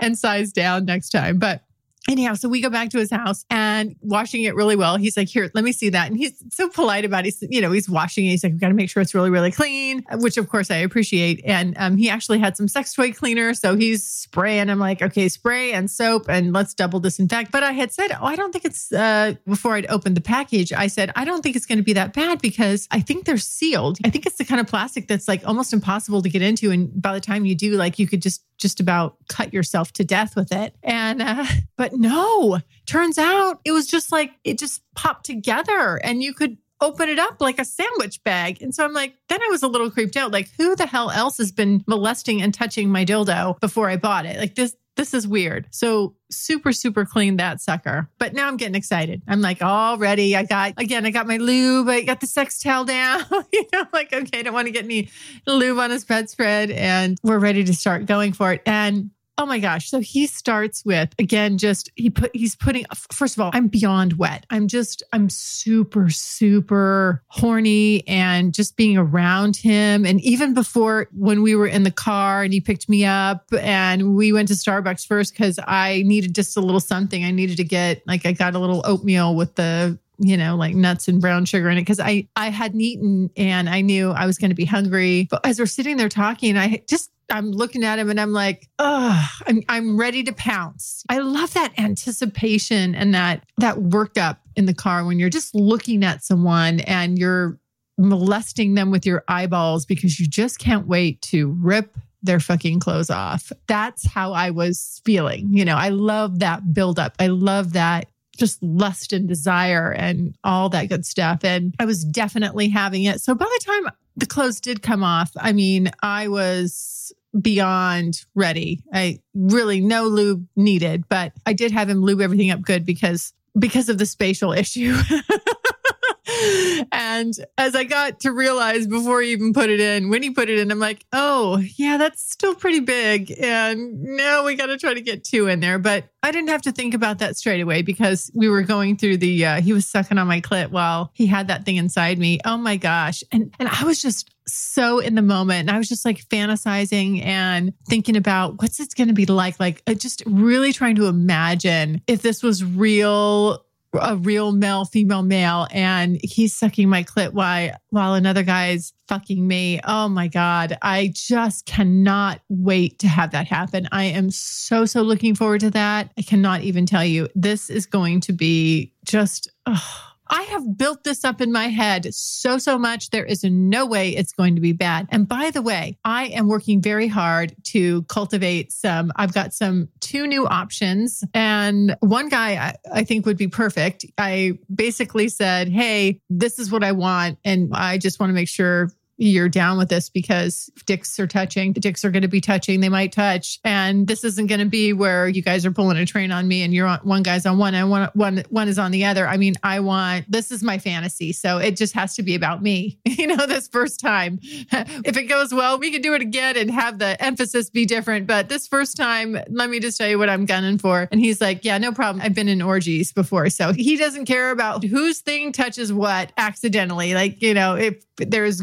and 0.00 0.18
size 0.18 0.52
down 0.52 0.84
next 0.84 1.10
time. 1.10 1.38
But 1.38 1.62
anyhow, 2.08 2.34
so 2.34 2.48
we 2.48 2.60
go 2.60 2.70
back 2.70 2.90
to 2.90 2.98
his 2.98 3.10
house 3.10 3.44
and 3.50 3.96
washing 4.00 4.42
it 4.42 4.54
really 4.54 4.76
well. 4.76 4.96
He's 4.96 5.16
like, 5.16 5.28
here, 5.28 5.50
let 5.54 5.64
me 5.64 5.72
see 5.72 5.88
that. 5.90 6.08
And 6.08 6.16
he's 6.16 6.42
so 6.52 6.68
polite 6.68 7.04
about 7.04 7.20
it. 7.20 7.34
He's, 7.38 7.44
you 7.50 7.60
know, 7.60 7.72
he's 7.72 7.88
washing 7.88 8.26
it. 8.26 8.30
He's 8.30 8.44
like, 8.44 8.52
we 8.52 8.58
got 8.58 8.68
to 8.68 8.74
make 8.74 8.90
sure 8.90 9.00
it's 9.00 9.14
really, 9.14 9.30
really 9.30 9.50
clean, 9.50 10.04
which 10.18 10.36
of 10.36 10.48
course 10.48 10.70
I 10.70 10.76
appreciate. 10.76 11.42
And 11.44 11.74
um, 11.78 11.96
he 11.96 12.10
actually 12.10 12.38
had 12.38 12.56
some 12.56 12.68
sex 12.68 12.92
toy 12.92 13.12
cleaner. 13.12 13.54
So 13.54 13.76
he's 13.76 14.04
spraying. 14.04 14.70
I'm 14.70 14.78
like, 14.78 15.02
okay, 15.02 15.28
spray 15.28 15.72
and 15.72 15.90
soap 15.90 16.28
and 16.28 16.52
let's 16.52 16.74
double 16.74 17.00
disinfect. 17.00 17.50
But 17.50 17.62
I 17.62 17.72
had 17.72 17.92
said, 17.92 18.12
oh, 18.12 18.24
I 18.24 18.36
don't 18.36 18.52
think 18.52 18.64
it's, 18.64 18.92
uh, 18.92 19.34
before 19.46 19.74
I'd 19.74 19.86
opened 19.90 20.16
the 20.16 20.20
package, 20.20 20.72
I 20.72 20.88
said, 20.88 21.10
I 21.16 21.24
don't 21.24 21.42
think 21.42 21.56
it's 21.56 21.66
going 21.66 21.78
to 21.78 21.84
be 21.84 21.94
that 21.94 22.12
bad 22.12 22.40
because 22.40 22.86
I 22.90 23.00
think 23.00 23.24
they're 23.24 23.38
sealed. 23.38 23.98
I 24.04 24.10
think 24.10 24.26
it's 24.26 24.36
the 24.36 24.44
kind 24.44 24.60
of 24.60 24.66
plastic 24.66 25.08
that's 25.08 25.28
like 25.28 25.46
almost 25.46 25.72
impossible 25.72 26.22
to 26.22 26.28
get 26.28 26.42
into. 26.42 26.70
And 26.70 26.90
by 27.00 27.14
the 27.14 27.20
time 27.20 27.44
you 27.44 27.54
do, 27.54 27.72
like 27.72 27.98
you 27.98 28.06
could 28.06 28.22
just, 28.22 28.42
just 28.64 28.80
about 28.80 29.18
cut 29.28 29.52
yourself 29.52 29.92
to 29.92 30.04
death 30.04 30.34
with 30.34 30.50
it. 30.50 30.74
And, 30.82 31.20
uh, 31.20 31.44
but 31.76 31.92
no, 31.92 32.60
turns 32.86 33.18
out 33.18 33.60
it 33.62 33.72
was 33.72 33.86
just 33.86 34.10
like 34.10 34.32
it 34.42 34.58
just 34.58 34.80
popped 34.94 35.26
together 35.26 36.00
and 36.02 36.22
you 36.22 36.32
could 36.32 36.56
open 36.80 37.10
it 37.10 37.18
up 37.18 37.42
like 37.42 37.58
a 37.58 37.64
sandwich 37.64 38.24
bag. 38.24 38.62
And 38.62 38.74
so 38.74 38.82
I'm 38.82 38.94
like, 38.94 39.14
then 39.28 39.42
I 39.42 39.48
was 39.50 39.62
a 39.62 39.68
little 39.68 39.90
creeped 39.90 40.16
out. 40.16 40.32
Like, 40.32 40.48
who 40.56 40.74
the 40.74 40.86
hell 40.86 41.10
else 41.10 41.36
has 41.36 41.52
been 41.52 41.84
molesting 41.86 42.40
and 42.40 42.54
touching 42.54 42.88
my 42.88 43.04
dildo 43.04 43.60
before 43.60 43.90
I 43.90 43.98
bought 43.98 44.24
it? 44.24 44.38
Like 44.38 44.54
this, 44.54 44.74
this 44.96 45.14
is 45.14 45.26
weird. 45.26 45.66
So 45.70 46.14
super, 46.30 46.72
super 46.72 47.04
clean 47.04 47.36
that 47.36 47.60
sucker. 47.60 48.08
But 48.18 48.32
now 48.32 48.48
I'm 48.48 48.56
getting 48.56 48.74
excited. 48.74 49.22
I'm 49.26 49.40
like, 49.40 49.62
all 49.62 49.98
ready. 49.98 50.36
I 50.36 50.44
got, 50.44 50.74
again, 50.76 51.04
I 51.04 51.10
got 51.10 51.26
my 51.26 51.36
lube. 51.36 51.88
I 51.88 52.02
got 52.02 52.20
the 52.20 52.26
sex 52.26 52.60
towel 52.60 52.84
down. 52.84 53.24
you 53.52 53.64
know, 53.72 53.84
like, 53.92 54.12
okay, 54.12 54.40
I 54.40 54.42
don't 54.42 54.54
want 54.54 54.66
to 54.66 54.72
get 54.72 54.84
any 54.84 55.08
lube 55.46 55.78
on 55.78 55.90
his 55.90 56.04
bedspread. 56.04 56.70
And 56.70 57.18
we're 57.22 57.38
ready 57.38 57.64
to 57.64 57.74
start 57.74 58.06
going 58.06 58.32
for 58.32 58.52
it. 58.52 58.62
And 58.66 59.10
Oh 59.36 59.46
my 59.46 59.58
gosh. 59.58 59.90
So 59.90 59.98
he 59.98 60.26
starts 60.26 60.84
with 60.84 61.12
again, 61.18 61.58
just 61.58 61.90
he 61.96 62.08
put 62.08 62.30
he's 62.34 62.54
putting 62.54 62.84
first 63.12 63.36
of 63.36 63.40
all, 63.40 63.50
I'm 63.52 63.66
beyond 63.66 64.12
wet. 64.12 64.46
I'm 64.50 64.68
just 64.68 65.02
I'm 65.12 65.28
super, 65.28 66.08
super 66.08 67.22
horny 67.28 68.06
and 68.06 68.54
just 68.54 68.76
being 68.76 68.96
around 68.96 69.56
him. 69.56 70.06
And 70.06 70.20
even 70.20 70.54
before 70.54 71.08
when 71.12 71.42
we 71.42 71.56
were 71.56 71.66
in 71.66 71.82
the 71.82 71.90
car 71.90 72.44
and 72.44 72.52
he 72.52 72.60
picked 72.60 72.88
me 72.88 73.04
up 73.04 73.46
and 73.60 74.14
we 74.14 74.32
went 74.32 74.48
to 74.48 74.54
Starbucks 74.54 75.04
first 75.06 75.32
because 75.32 75.58
I 75.66 76.02
needed 76.06 76.34
just 76.34 76.56
a 76.56 76.60
little 76.60 76.80
something. 76.80 77.24
I 77.24 77.32
needed 77.32 77.56
to 77.56 77.64
get 77.64 78.06
like 78.06 78.24
I 78.24 78.32
got 78.32 78.54
a 78.54 78.60
little 78.60 78.82
oatmeal 78.84 79.34
with 79.34 79.56
the 79.56 79.98
you 80.18 80.36
know, 80.36 80.54
like 80.54 80.76
nuts 80.76 81.08
and 81.08 81.20
brown 81.20 81.44
sugar 81.44 81.68
in 81.68 81.76
it 81.76 81.80
because 81.80 81.98
I 81.98 82.28
I 82.36 82.50
hadn't 82.50 82.80
eaten 82.80 83.30
and 83.36 83.68
I 83.68 83.80
knew 83.80 84.10
I 84.10 84.26
was 84.26 84.38
going 84.38 84.50
to 84.50 84.54
be 84.54 84.64
hungry. 84.64 85.26
But 85.28 85.44
as 85.44 85.58
we're 85.58 85.66
sitting 85.66 85.96
there 85.96 86.08
talking, 86.08 86.56
I 86.56 86.82
just 86.88 87.10
I'm 87.30 87.50
looking 87.50 87.84
at 87.84 87.98
him 87.98 88.10
and 88.10 88.20
I'm 88.20 88.32
like, 88.32 88.68
oh, 88.78 89.28
I'm, 89.46 89.62
I'm 89.68 89.96
ready 89.96 90.22
to 90.24 90.32
pounce. 90.32 91.04
I 91.08 91.18
love 91.18 91.54
that 91.54 91.72
anticipation 91.78 92.94
and 92.94 93.14
that 93.14 93.44
that 93.58 93.76
workup 93.76 94.38
in 94.56 94.66
the 94.66 94.74
car 94.74 95.04
when 95.04 95.18
you're 95.18 95.30
just 95.30 95.54
looking 95.54 96.04
at 96.04 96.24
someone 96.24 96.80
and 96.80 97.18
you're 97.18 97.58
molesting 97.98 98.74
them 98.74 98.90
with 98.90 99.06
your 99.06 99.24
eyeballs 99.28 99.86
because 99.86 100.18
you 100.18 100.26
just 100.26 100.58
can't 100.58 100.86
wait 100.86 101.22
to 101.22 101.56
rip 101.60 101.96
their 102.22 102.40
fucking 102.40 102.80
clothes 102.80 103.10
off. 103.10 103.52
That's 103.66 104.06
how 104.06 104.32
I 104.32 104.50
was 104.50 105.00
feeling. 105.04 105.48
You 105.52 105.64
know, 105.64 105.76
I 105.76 105.90
love 105.90 106.40
that 106.40 106.72
buildup. 106.72 107.14
I 107.18 107.28
love 107.28 107.74
that 107.74 108.08
just 108.36 108.60
lust 108.62 109.12
and 109.12 109.28
desire 109.28 109.92
and 109.92 110.34
all 110.42 110.68
that 110.70 110.88
good 110.88 111.06
stuff. 111.06 111.44
And 111.44 111.74
I 111.78 111.84
was 111.84 112.04
definitely 112.04 112.68
having 112.68 113.04
it. 113.04 113.20
So 113.20 113.34
by 113.34 113.44
the 113.44 113.64
time 113.64 113.92
the 114.16 114.26
clothes 114.26 114.60
did 114.60 114.82
come 114.82 115.02
off. 115.02 115.32
I 115.36 115.52
mean, 115.52 115.90
I 116.02 116.28
was 116.28 116.93
beyond 117.40 118.24
ready. 118.34 118.82
I 118.92 119.20
really 119.34 119.80
no 119.80 120.04
lube 120.04 120.46
needed, 120.56 121.08
but 121.08 121.32
I 121.46 121.52
did 121.52 121.72
have 121.72 121.88
him 121.88 122.02
lube 122.02 122.20
everything 122.20 122.50
up 122.50 122.62
good 122.62 122.86
because 122.86 123.32
because 123.58 123.88
of 123.88 123.98
the 123.98 124.06
spatial 124.06 124.52
issue. 124.52 124.96
and 126.92 127.34
as 127.58 127.74
I 127.74 127.84
got 127.84 128.20
to 128.20 128.32
realize 128.32 128.86
before 128.86 129.20
he 129.20 129.32
even 129.32 129.52
put 129.52 129.70
it 129.70 129.80
in, 129.80 130.10
when 130.10 130.22
he 130.22 130.30
put 130.30 130.48
it 130.48 130.58
in, 130.58 130.70
I'm 130.70 130.78
like, 130.78 131.04
oh, 131.12 131.62
yeah, 131.76 131.96
that's 131.96 132.22
still 132.22 132.54
pretty 132.54 132.80
big. 132.80 133.32
And 133.40 134.02
now 134.02 134.44
we 134.44 134.56
got 134.56 134.66
to 134.66 134.76
try 134.76 134.94
to 134.94 135.00
get 135.00 135.24
two 135.24 135.46
in 135.46 135.60
there. 135.60 135.78
But 135.78 136.08
I 136.22 136.32
didn't 136.32 136.48
have 136.48 136.62
to 136.62 136.72
think 136.72 136.94
about 136.94 137.18
that 137.18 137.36
straight 137.36 137.60
away 137.60 137.82
because 137.82 138.30
we 138.34 138.48
were 138.48 138.62
going 138.62 138.96
through 138.96 139.18
the, 139.18 139.46
uh, 139.46 139.60
he 139.60 139.72
was 139.72 139.86
sucking 139.86 140.18
on 140.18 140.26
my 140.26 140.40
clit 140.40 140.70
while 140.70 141.10
he 141.14 141.26
had 141.26 141.48
that 141.48 141.64
thing 141.64 141.76
inside 141.76 142.18
me. 142.18 142.40
Oh 142.44 142.56
my 142.56 142.76
gosh. 142.76 143.22
And, 143.30 143.54
and 143.58 143.68
I 143.68 143.84
was 143.84 144.00
just 144.02 144.33
so 144.46 144.98
in 144.98 145.14
the 145.14 145.22
moment. 145.22 145.68
And 145.68 145.70
I 145.70 145.78
was 145.78 145.88
just 145.88 146.04
like 146.04 146.24
fantasizing 146.28 147.24
and 147.24 147.72
thinking 147.88 148.16
about 148.16 148.60
what's 148.60 148.80
it 148.80 148.94
going 148.94 149.08
to 149.08 149.14
be 149.14 149.26
like, 149.26 149.58
like 149.58 149.82
uh, 149.86 149.94
just 149.94 150.22
really 150.26 150.72
trying 150.72 150.96
to 150.96 151.06
imagine 151.06 152.02
if 152.06 152.22
this 152.22 152.42
was 152.42 152.64
real 152.64 153.64
a 154.00 154.16
real 154.16 154.52
male, 154.52 154.84
female 154.84 155.22
male, 155.22 155.66
and 155.70 156.18
he's 156.22 156.54
sucking 156.54 156.88
my 156.88 157.04
clit 157.04 157.32
while 157.32 157.70
while 157.90 158.14
another 158.14 158.42
guy's 158.42 158.92
fucking 159.08 159.46
me. 159.46 159.80
Oh 159.84 160.08
my 160.08 160.28
God. 160.28 160.76
I 160.82 161.12
just 161.14 161.66
cannot 161.66 162.40
wait 162.48 162.98
to 163.00 163.08
have 163.08 163.32
that 163.32 163.46
happen. 163.46 163.88
I 163.92 164.04
am 164.04 164.30
so, 164.30 164.86
so 164.86 165.02
looking 165.02 165.34
forward 165.34 165.60
to 165.60 165.70
that. 165.70 166.10
I 166.18 166.22
cannot 166.22 166.62
even 166.62 166.86
tell 166.86 167.04
you. 167.04 167.28
This 167.34 167.70
is 167.70 167.86
going 167.86 168.20
to 168.22 168.32
be 168.32 168.92
just 169.04 169.48
oh, 169.66 170.13
I 170.28 170.42
have 170.42 170.78
built 170.78 171.04
this 171.04 171.24
up 171.24 171.40
in 171.40 171.52
my 171.52 171.68
head 171.68 172.14
so, 172.14 172.58
so 172.58 172.78
much. 172.78 173.10
There 173.10 173.24
is 173.24 173.44
no 173.44 173.86
way 173.86 174.10
it's 174.10 174.32
going 174.32 174.54
to 174.54 174.60
be 174.60 174.72
bad. 174.72 175.06
And 175.10 175.28
by 175.28 175.50
the 175.50 175.62
way, 175.62 175.98
I 176.04 176.26
am 176.26 176.48
working 176.48 176.80
very 176.80 177.08
hard 177.08 177.54
to 177.64 178.02
cultivate 178.04 178.72
some. 178.72 179.12
I've 179.16 179.34
got 179.34 179.52
some 179.52 179.88
two 180.00 180.26
new 180.26 180.46
options, 180.46 181.22
and 181.34 181.96
one 182.00 182.28
guy 182.28 182.52
I, 182.54 182.74
I 182.92 183.04
think 183.04 183.26
would 183.26 183.36
be 183.36 183.48
perfect. 183.48 184.04
I 184.18 184.58
basically 184.74 185.28
said, 185.28 185.68
Hey, 185.68 186.20
this 186.30 186.58
is 186.58 186.70
what 186.70 186.84
I 186.84 186.92
want. 186.92 187.38
And 187.44 187.70
I 187.74 187.98
just 187.98 188.20
want 188.20 188.30
to 188.30 188.34
make 188.34 188.48
sure 188.48 188.90
you're 189.16 189.48
down 189.48 189.78
with 189.78 189.88
this 189.88 190.08
because 190.08 190.70
dicks 190.86 191.18
are 191.20 191.26
touching. 191.26 191.72
The 191.72 191.80
dicks 191.80 192.04
are 192.04 192.10
going 192.10 192.22
to 192.22 192.28
be 192.28 192.40
touching. 192.40 192.80
They 192.80 192.88
might 192.88 193.12
touch. 193.12 193.60
And 193.64 194.06
this 194.06 194.24
isn't 194.24 194.48
going 194.48 194.60
to 194.60 194.66
be 194.66 194.92
where 194.92 195.28
you 195.28 195.42
guys 195.42 195.64
are 195.64 195.70
pulling 195.70 195.96
a 195.96 196.06
train 196.06 196.32
on 196.32 196.48
me 196.48 196.62
and 196.62 196.74
you're 196.74 196.86
on 196.86 196.98
one 197.00 197.22
guy's 197.22 197.46
on 197.46 197.58
one 197.58 197.74
and 197.74 197.90
one, 197.90 198.10
one, 198.14 198.44
one 198.50 198.68
is 198.68 198.78
on 198.78 198.90
the 198.90 199.04
other. 199.04 199.26
I 199.28 199.36
mean, 199.36 199.54
I 199.62 199.80
want, 199.80 200.30
this 200.30 200.50
is 200.50 200.62
my 200.62 200.78
fantasy. 200.78 201.32
So 201.32 201.58
it 201.58 201.76
just 201.76 201.94
has 201.94 202.16
to 202.16 202.22
be 202.22 202.34
about 202.34 202.62
me, 202.62 202.98
you 203.04 203.26
know, 203.26 203.46
this 203.46 203.68
first 203.68 204.00
time. 204.00 204.38
if 204.42 205.16
it 205.16 205.24
goes 205.24 205.54
well, 205.54 205.78
we 205.78 205.90
can 205.90 206.02
do 206.02 206.14
it 206.14 206.22
again 206.22 206.56
and 206.56 206.70
have 206.70 206.98
the 206.98 207.22
emphasis 207.22 207.70
be 207.70 207.86
different. 207.86 208.26
But 208.26 208.48
this 208.48 208.66
first 208.66 208.96
time, 208.96 209.38
let 209.48 209.70
me 209.70 209.78
just 209.78 209.96
tell 209.98 210.08
you 210.08 210.18
what 210.18 210.28
I'm 210.28 210.46
gunning 210.46 210.78
for. 210.78 211.08
And 211.12 211.20
he's 211.20 211.40
like, 211.40 211.64
yeah, 211.64 211.78
no 211.78 211.92
problem. 211.92 212.24
I've 212.24 212.34
been 212.34 212.48
in 212.48 212.62
orgies 212.62 213.12
before. 213.12 213.48
So 213.50 213.72
he 213.72 213.96
doesn't 213.96 214.24
care 214.24 214.50
about 214.50 214.82
whose 214.82 215.20
thing 215.20 215.52
touches 215.52 215.92
what 215.92 216.32
accidentally. 216.36 217.14
Like, 217.14 217.40
you 217.40 217.54
know, 217.54 217.76
if 217.76 218.04
there's 218.16 218.60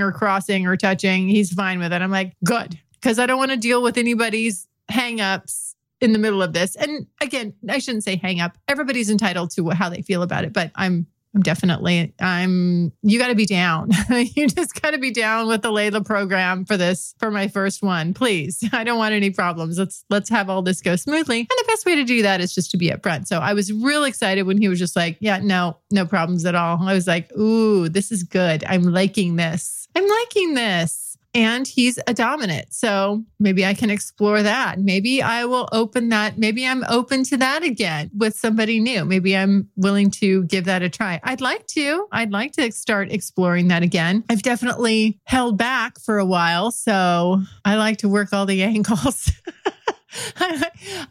or 0.00 0.12
crossing 0.12 0.66
or 0.66 0.76
touching, 0.76 1.28
he's 1.28 1.52
fine 1.52 1.78
with 1.78 1.92
it. 1.92 2.02
I'm 2.02 2.10
like, 2.10 2.34
good, 2.44 2.78
because 2.92 3.18
I 3.18 3.26
don't 3.26 3.38
want 3.38 3.50
to 3.50 3.56
deal 3.56 3.82
with 3.82 3.96
anybody's 3.96 4.66
hangups 4.90 5.74
in 6.00 6.12
the 6.12 6.18
middle 6.18 6.42
of 6.42 6.52
this. 6.52 6.76
And 6.76 7.06
again, 7.20 7.54
I 7.68 7.78
shouldn't 7.78 8.04
say 8.04 8.16
hang 8.16 8.40
up. 8.40 8.56
Everybody's 8.68 9.10
entitled 9.10 9.50
to 9.52 9.70
how 9.70 9.88
they 9.88 10.02
feel 10.02 10.22
about 10.22 10.44
it, 10.44 10.52
but 10.52 10.70
I'm 10.74 11.06
I'm 11.34 11.42
definitely 11.42 12.12
I'm 12.20 12.92
you 13.02 13.18
got 13.18 13.28
to 13.28 13.34
be 13.34 13.46
down. 13.46 13.90
you 14.10 14.48
just 14.48 14.80
got 14.80 14.90
to 14.90 14.98
be 14.98 15.12
down 15.12 15.46
with 15.46 15.62
the 15.62 15.70
Layla 15.70 16.04
program 16.04 16.64
for 16.64 16.76
this 16.76 17.14
for 17.18 17.30
my 17.30 17.48
first 17.48 17.82
one. 17.82 18.14
Please. 18.14 18.62
I 18.72 18.84
don't 18.84 18.98
want 18.98 19.14
any 19.14 19.30
problems. 19.30 19.78
Let's 19.78 20.04
let's 20.10 20.28
have 20.30 20.50
all 20.50 20.62
this 20.62 20.80
go 20.80 20.96
smoothly. 20.96 21.40
And 21.40 21.48
the 21.48 21.64
best 21.66 21.86
way 21.86 21.94
to 21.96 22.04
do 22.04 22.22
that 22.22 22.40
is 22.40 22.54
just 22.54 22.70
to 22.72 22.76
be 22.76 22.90
upfront. 22.90 23.28
So 23.28 23.38
I 23.38 23.52
was 23.52 23.72
real 23.72 24.04
excited 24.04 24.42
when 24.42 24.58
he 24.58 24.68
was 24.68 24.78
just 24.78 24.96
like, 24.96 25.18
"Yeah, 25.20 25.38
no, 25.38 25.76
no 25.90 26.04
problems 26.04 26.44
at 26.44 26.54
all." 26.54 26.78
I 26.82 26.94
was 26.94 27.06
like, 27.06 27.30
"Ooh, 27.38 27.88
this 27.88 28.10
is 28.10 28.24
good. 28.24 28.64
I'm 28.64 28.82
liking 28.82 29.36
this. 29.36 29.88
I'm 29.94 30.06
liking 30.06 30.54
this." 30.54 31.09
And 31.34 31.66
he's 31.66 31.98
a 32.06 32.14
dominant. 32.14 32.72
So 32.72 33.24
maybe 33.38 33.64
I 33.64 33.74
can 33.74 33.90
explore 33.90 34.42
that. 34.42 34.80
Maybe 34.80 35.22
I 35.22 35.44
will 35.44 35.68
open 35.72 36.08
that. 36.08 36.38
Maybe 36.38 36.66
I'm 36.66 36.84
open 36.88 37.24
to 37.24 37.36
that 37.36 37.62
again 37.62 38.10
with 38.16 38.34
somebody 38.34 38.80
new. 38.80 39.04
Maybe 39.04 39.36
I'm 39.36 39.68
willing 39.76 40.10
to 40.12 40.44
give 40.44 40.64
that 40.64 40.82
a 40.82 40.88
try. 40.88 41.20
I'd 41.22 41.40
like 41.40 41.66
to. 41.68 42.08
I'd 42.12 42.32
like 42.32 42.52
to 42.52 42.72
start 42.72 43.12
exploring 43.12 43.68
that 43.68 43.82
again. 43.82 44.24
I've 44.28 44.42
definitely 44.42 45.20
held 45.24 45.56
back 45.56 46.00
for 46.00 46.18
a 46.18 46.24
while. 46.24 46.70
So 46.70 47.42
I 47.64 47.76
like 47.76 47.98
to 47.98 48.08
work 48.08 48.32
all 48.32 48.46
the 48.46 48.62
angles. 48.70 49.30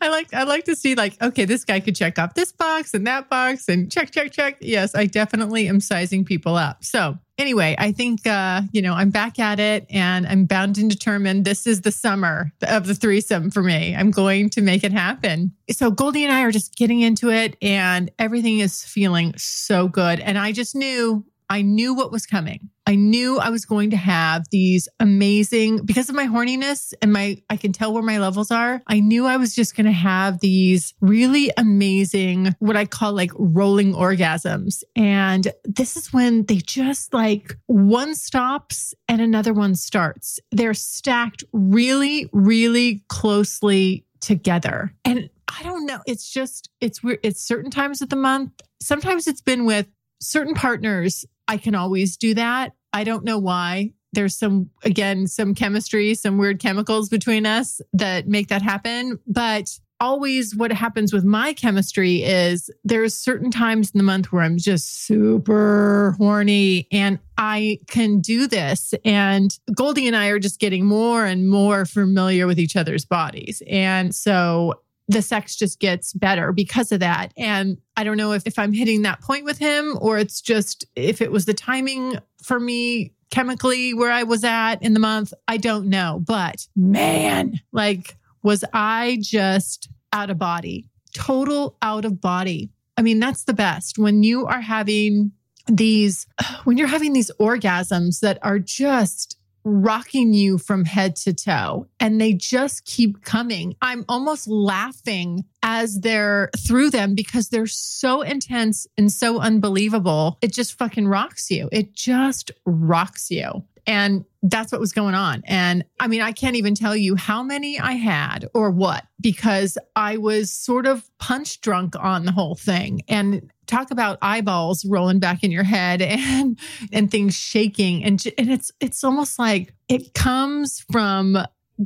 I 0.02 0.10
like 0.10 0.34
I 0.34 0.44
like 0.44 0.66
to 0.66 0.76
see 0.76 0.96
like 0.96 1.22
okay 1.22 1.46
this 1.46 1.64
guy 1.64 1.80
could 1.80 1.96
check 1.96 2.20
off 2.20 2.34
this 2.34 2.52
box 2.52 2.94
and 2.94 3.08
that 3.08 3.30
box 3.30 3.70
and 3.70 3.92
check 3.92 4.12
check 4.12 4.32
check 4.32 4.58
yes 4.62 4.96
I 4.96 5.06
definitely 5.06 5.68
am 5.68 5.80
sizing 5.80 6.26
people 6.26 6.56
up 6.56 6.84
so 6.84 7.18
anyway, 7.40 7.76
I 7.80 7.92
think, 7.92 8.28
uh, 8.28 8.62
you 8.72 8.82
know, 8.82 8.94
I'm 8.94 9.10
back 9.10 9.40
at 9.40 9.60
it 9.60 9.88
and 9.90 10.28
I'm 10.28 10.46
bound 10.46 10.78
and 10.78 10.90
determined 10.90 11.46
this 11.46 11.66
is 11.66 11.82
the 11.82 11.92
summer 11.92 12.52
of 12.64 12.86
the 12.86 12.94
threesome 12.94 13.50
for 13.50 13.64
me. 13.64 13.96
I'm 13.96 14.12
going 14.12 14.50
to 14.52 14.62
make 14.62 14.84
it 14.84 14.92
happen. 14.92 15.54
So 15.72 15.90
Goldie 15.90 16.26
and 16.26 16.34
I 16.34 16.44
are 16.44 16.52
just 16.52 16.76
getting 16.76 17.00
into 17.00 17.32
it 17.32 17.56
and 17.62 18.12
everything 18.20 18.60
is 18.60 18.84
feeling 18.84 19.34
so 19.38 19.88
good. 19.88 20.20
And 20.20 20.38
I 20.38 20.52
just 20.52 20.76
knew 20.76 21.26
I 21.50 21.64
knew 21.64 21.94
what 21.96 22.12
was 22.12 22.26
coming. 22.26 22.70
I 22.86 22.96
knew 22.96 23.40
I 23.40 23.50
was 23.50 23.66
going 23.66 23.92
to 23.92 23.98
have 23.98 24.46
these 24.52 24.88
amazing 25.00 25.86
because 25.86 26.10
of 26.10 26.16
my 26.16 26.28
horniness 26.28 26.94
and 27.02 27.12
my 27.12 27.42
I 27.50 27.58
can 27.58 27.72
tell 27.72 27.94
where 27.94 28.04
my 28.04 28.20
levels 28.20 28.52
are. 28.52 28.82
I 28.88 29.00
knew 29.00 29.26
I 29.26 29.38
was 29.38 29.56
just 29.56 29.76
going 29.76 29.86
to 29.86 29.92
have 29.92 30.40
these 30.40 30.94
really 31.02 31.52
amazing 31.58 32.56
what 32.60 32.76
I 32.76 32.86
call 32.86 33.14
like 33.14 33.32
rolling 33.36 33.94
orgasms. 33.94 34.84
And 34.96 35.52
this 35.66 35.98
is 35.98 36.14
when 36.14 36.46
they 36.46 36.58
just 36.58 37.14
like 37.14 37.58
one 37.68 38.16
stops 38.16 38.94
and 39.08 39.22
another 39.22 39.54
one 39.54 39.76
starts. 39.76 40.40
They're 40.52 40.74
stacked 40.74 41.44
really 41.52 42.30
really 42.32 43.04
closely 43.08 44.06
together. 44.20 44.94
And 45.06 45.30
I 45.48 45.64
don't 45.64 45.86
know, 45.86 46.00
it's 46.06 46.30
just 46.30 46.70
it's 46.80 47.04
weird. 47.04 47.20
It's 47.24 47.42
certain 47.42 47.72
times 47.72 48.02
of 48.02 48.10
the 48.10 48.16
month. 48.16 48.52
Sometimes 48.82 49.28
it's 49.28 49.42
been 49.42 49.66
with 49.66 49.88
certain 50.22 50.54
partners. 50.54 51.26
I 51.50 51.58
can 51.58 51.74
always 51.74 52.16
do 52.16 52.36
that. 52.36 52.74
I 52.94 53.04
don't 53.04 53.26
know 53.26 53.40
why. 53.40 53.94
There's 54.14 54.38
some, 54.38 54.70
again, 54.84 55.26
some 55.26 55.56
chemistry, 55.56 56.14
some 56.14 56.38
weird 56.38 56.60
chemicals 56.60 57.10
between 57.10 57.48
us 57.48 57.82
that 57.94 58.28
make 58.28 58.50
that 58.50 58.62
happen. 58.62 59.18
But 59.26 59.68
always 60.00 60.56
what 60.56 60.72
happens 60.72 61.12
with 61.12 61.24
my 61.24 61.54
chemistry 61.54 62.24
is 62.24 62.70
there's 62.84 63.16
certain 63.16 63.50
times 63.50 63.90
in 63.92 63.98
the 63.98 64.04
month 64.04 64.32
where 64.32 64.44
I'm 64.44 64.60
just 64.60 65.06
super 65.06 66.16
horny 66.20 66.88
and 66.92 67.18
I 67.36 67.80
can 67.88 68.22
do 68.22 68.46
this. 68.46 68.94
And 69.04 69.50
Goldie 69.76 70.08
and 70.08 70.16
I 70.16 70.28
are 70.28 70.40
just 70.40 70.60
getting 70.60 70.86
more 70.86 71.26
and 71.26 71.50
more 71.50 71.84
familiar 71.86 72.46
with 72.46 72.60
each 72.60 72.76
other's 72.76 73.06
bodies. 73.06 73.64
And 73.68 74.14
so 74.14 74.76
the 75.10 75.24
sex 75.24 75.56
just 75.56 75.80
gets 75.80 76.14
better 76.14 76.54
because 76.54 76.92
of 76.92 77.00
that. 77.00 77.34
And 77.36 77.80
I 77.98 78.04
don't 78.04 78.16
know 78.16 78.32
if, 78.32 78.44
if 78.46 78.60
I'm 78.60 78.72
hitting 78.72 79.02
that 79.02 79.22
point 79.22 79.44
with 79.44 79.58
him 79.58 79.98
or 80.00 80.20
it's 80.20 80.40
just 80.40 80.86
if 80.96 81.20
it 81.20 81.32
was 81.32 81.46
the 81.46 81.54
timing 81.54 82.20
for 82.44 82.60
me 82.60 83.14
chemically 83.32 83.94
where 83.94 84.12
I 84.12 84.24
was 84.24 84.44
at 84.44 84.76
in 84.84 84.94
the 84.94 85.00
month. 85.00 85.34
I 85.48 85.58
don't 85.58 85.88
know. 85.88 86.22
But 86.24 86.68
man, 86.76 87.60
like, 87.72 88.18
was 88.44 88.64
I 88.72 89.18
just 89.20 89.90
out 90.14 90.30
of 90.30 90.38
body, 90.38 90.90
total 91.16 91.76
out 91.82 92.06
of 92.06 92.22
body. 92.22 92.70
I 92.96 93.02
mean, 93.02 93.20
that's 93.20 93.46
the 93.46 93.54
best 93.54 93.98
when 93.98 94.22
you 94.22 94.46
are 94.46 94.62
having 94.62 95.32
these, 95.68 96.28
when 96.66 96.78
you're 96.78 96.88
having 96.88 97.14
these 97.14 97.32
orgasms 97.40 98.20
that 98.20 98.38
are 98.44 98.60
just 98.60 99.39
rocking 99.70 100.34
you 100.34 100.58
from 100.58 100.86
head 100.86 101.16
to 101.16 101.34
toe 101.34 101.88
and 102.00 102.20
they 102.20 102.34
just 102.34 102.86
keep 102.86 103.24
coming. 103.24 103.76
I'm 103.82 104.06
almost 104.10 104.48
laughing 104.48 105.46
as 105.64 106.00
they're 106.00 106.50
through 106.58 106.90
them 106.90 107.16
because 107.16 107.50
they're 107.50 107.68
so 107.68 108.22
intense 108.22 108.88
and 108.98 109.12
so 109.12 109.40
unbelievable. 109.40 110.38
It 110.42 110.54
just 110.54 110.78
fucking 110.78 111.08
rocks 111.08 111.52
you. 111.52 111.70
It 111.72 111.94
just 111.94 112.52
rocks 112.66 113.30
you. 113.30 113.64
And 113.90 114.24
that's 114.44 114.72
what 114.72 114.80
was 114.80 114.94
going 114.94 115.16
on. 115.16 115.42
And 115.48 115.84
I 116.00 116.08
mean, 116.08 116.22
I 116.22 116.32
can't 116.32 116.56
even 116.56 116.76
tell 116.76 116.96
you 116.96 117.16
how 117.16 117.42
many 117.42 117.80
I 117.80 117.94
had 117.94 118.48
or 118.54 118.70
what, 118.70 119.04
because 119.20 119.80
I 119.96 120.18
was 120.18 120.52
sort 120.52 120.86
of 120.86 121.10
punch 121.18 121.60
drunk 121.62 121.96
on 122.00 122.26
the 122.26 122.32
whole 122.32 122.54
thing. 122.54 123.02
And 123.08 123.52
talk 123.66 123.90
about 123.90 124.20
eyeballs 124.22 124.86
rolling 124.86 125.18
back 125.18 125.44
in 125.44 125.50
your 125.50 125.64
head 125.64 126.02
and 126.04 126.60
and 126.94 127.10
things 127.10 127.36
shaking 127.36 128.04
and 128.04 128.24
and 128.38 128.52
it's 128.52 128.72
it's 128.80 129.04
almost 129.04 129.38
like 129.38 129.74
it 129.88 130.14
comes 130.16 130.84
from 130.92 131.38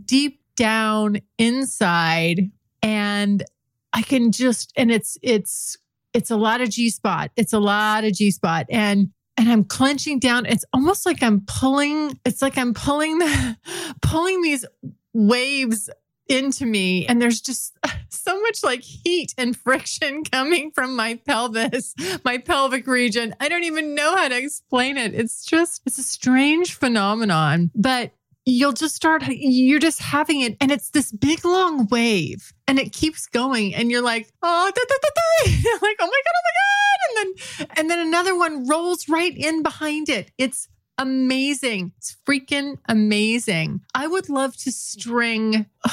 deep 0.05 0.41
down 0.55 1.17
inside 1.37 2.51
and 2.81 3.43
I 3.93 4.01
can 4.01 4.31
just 4.31 4.73
and 4.75 4.91
it's 4.91 5.17
it's 5.21 5.77
it's 6.13 6.31
a 6.31 6.37
lot 6.37 6.61
of 6.61 6.69
G 6.69 6.89
spot. 6.89 7.31
It's 7.35 7.53
a 7.53 7.59
lot 7.59 8.03
of 8.03 8.13
G 8.13 8.29
spot 8.31 8.65
and 8.69 9.09
and 9.37 9.49
I'm 9.49 9.63
clenching 9.63 10.19
down. 10.19 10.45
It's 10.45 10.65
almost 10.73 11.05
like 11.05 11.23
I'm 11.23 11.41
pulling, 11.45 12.19
it's 12.25 12.41
like 12.41 12.57
I'm 12.57 12.73
pulling 12.73 13.19
the, 13.19 13.57
pulling 14.01 14.41
these 14.41 14.65
waves 15.13 15.89
into 16.29 16.65
me. 16.65 17.05
And 17.05 17.21
there's 17.21 17.41
just 17.41 17.77
so 18.09 18.39
much 18.41 18.63
like 18.63 18.81
heat 18.81 19.33
and 19.37 19.55
friction 19.55 20.23
coming 20.31 20.71
from 20.71 20.95
my 20.95 21.15
pelvis, 21.25 21.93
my 22.23 22.37
pelvic 22.37 22.87
region. 22.87 23.35
I 23.39 23.49
don't 23.49 23.63
even 23.63 23.95
know 23.95 24.15
how 24.15 24.27
to 24.27 24.37
explain 24.37 24.97
it. 24.97 25.13
It's 25.13 25.45
just, 25.45 25.81
it's 25.85 25.97
a 25.97 26.03
strange 26.03 26.73
phenomenon, 26.73 27.71
but 27.75 28.11
you'll 28.45 28.73
just 28.73 28.95
start, 28.95 29.23
you're 29.27 29.79
just 29.79 30.01
having 30.01 30.41
it. 30.41 30.57
And 30.59 30.71
it's 30.71 30.89
this 30.89 31.11
big 31.11 31.45
long 31.45 31.87
wave 31.87 32.53
and 32.67 32.79
it 32.79 32.91
keeps 32.91 33.27
going. 33.27 33.73
And 33.73 33.89
you're 33.89 34.01
like, 34.01 34.29
oh, 34.41 34.71
da, 34.73 34.81
da, 34.87 34.95
da, 35.01 35.51
you're 35.63 35.79
like, 35.81 35.97
oh 35.99 36.05
my 36.05 36.21
God, 36.25 36.33
oh 36.35 36.43
my 36.43 36.51
God 36.53 36.83
and 37.03 37.17
then 37.17 37.67
and 37.77 37.89
then 37.89 37.99
another 37.99 38.35
one 38.37 38.67
rolls 38.67 39.07
right 39.09 39.35
in 39.35 39.63
behind 39.63 40.09
it. 40.09 40.31
It's 40.37 40.67
amazing. 40.97 41.91
It's 41.97 42.15
freaking 42.27 42.77
amazing. 42.87 43.81
I 43.95 44.07
would 44.07 44.29
love 44.29 44.55
to 44.57 44.71
string 44.71 45.65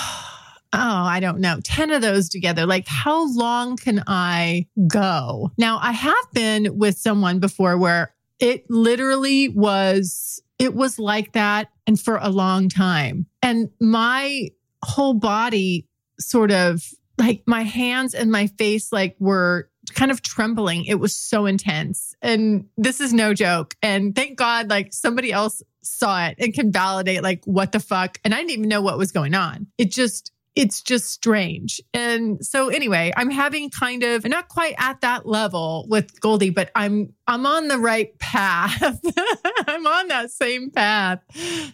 oh, 0.73 0.79
I 0.79 1.19
don't 1.19 1.41
know, 1.41 1.59
10 1.65 1.91
of 1.91 2.01
those 2.01 2.29
together. 2.29 2.65
Like, 2.65 2.87
how 2.87 3.29
long 3.35 3.77
can 3.77 4.05
I 4.07 4.69
go? 4.87 5.51
Now, 5.59 5.81
I 5.83 5.91
have 5.91 6.15
been 6.33 6.79
with 6.79 6.97
someone 6.97 7.41
before 7.41 7.77
where 7.77 8.15
it 8.39 8.71
literally 8.71 9.49
was, 9.49 10.41
it 10.61 10.75
was 10.75 10.99
like 10.99 11.33
that 11.33 11.71
and 11.87 11.99
for 11.99 12.19
a 12.21 12.29
long 12.29 12.69
time. 12.69 13.27
And 13.43 13.71
my 13.81 14.51
whole 14.85 15.15
body 15.15 15.89
sort 16.21 16.53
of 16.53 16.85
like 17.19 17.43
my 17.47 17.63
hands 17.63 18.15
and 18.15 18.31
my 18.31 18.47
face 18.47 18.93
like 18.93 19.17
were 19.19 19.71
kind 19.95 20.11
of 20.11 20.23
trembling. 20.23 20.85
It 20.85 21.01
was 21.01 21.17
so 21.17 21.47
intense. 21.47 22.15
And 22.21 22.67
this 22.77 23.01
is 23.01 23.13
no 23.13 23.33
joke. 23.33 23.75
And 23.83 24.15
thank 24.15 24.37
God, 24.37 24.69
like 24.69 24.93
somebody 24.93 25.33
else 25.33 25.63
saw 25.83 26.27
it 26.27 26.37
and 26.39 26.53
can 26.53 26.71
validate, 26.71 27.23
like, 27.23 27.43
what 27.47 27.73
the 27.73 27.81
fuck. 27.81 28.21
And 28.23 28.35
I 28.35 28.39
didn't 28.39 28.51
even 28.51 28.69
know 28.69 28.83
what 28.83 28.99
was 28.99 29.13
going 29.13 29.35
on. 29.35 29.67
It 29.79 29.91
just, 29.91 30.31
it's 30.57 30.83
just 30.83 31.07
strange. 31.07 31.81
And 31.95 32.45
so 32.45 32.69
anyway, 32.69 33.13
I'm 33.17 33.31
having 33.31 33.71
kind 33.71 34.03
of 34.03 34.25
not 34.25 34.49
quite 34.49 34.75
at 34.79 35.01
that 35.01 35.27
level 35.27 35.87
with 35.89 36.21
Goldie, 36.21 36.51
but 36.51 36.71
I'm 36.75 37.15
I'm 37.27 37.47
on 37.47 37.69
the 37.69 37.79
right 37.79 38.19
path. 38.19 38.83
I'm 39.67 39.87
on 39.87 40.09
that 40.09 40.31
same 40.31 40.71
path. 40.71 41.21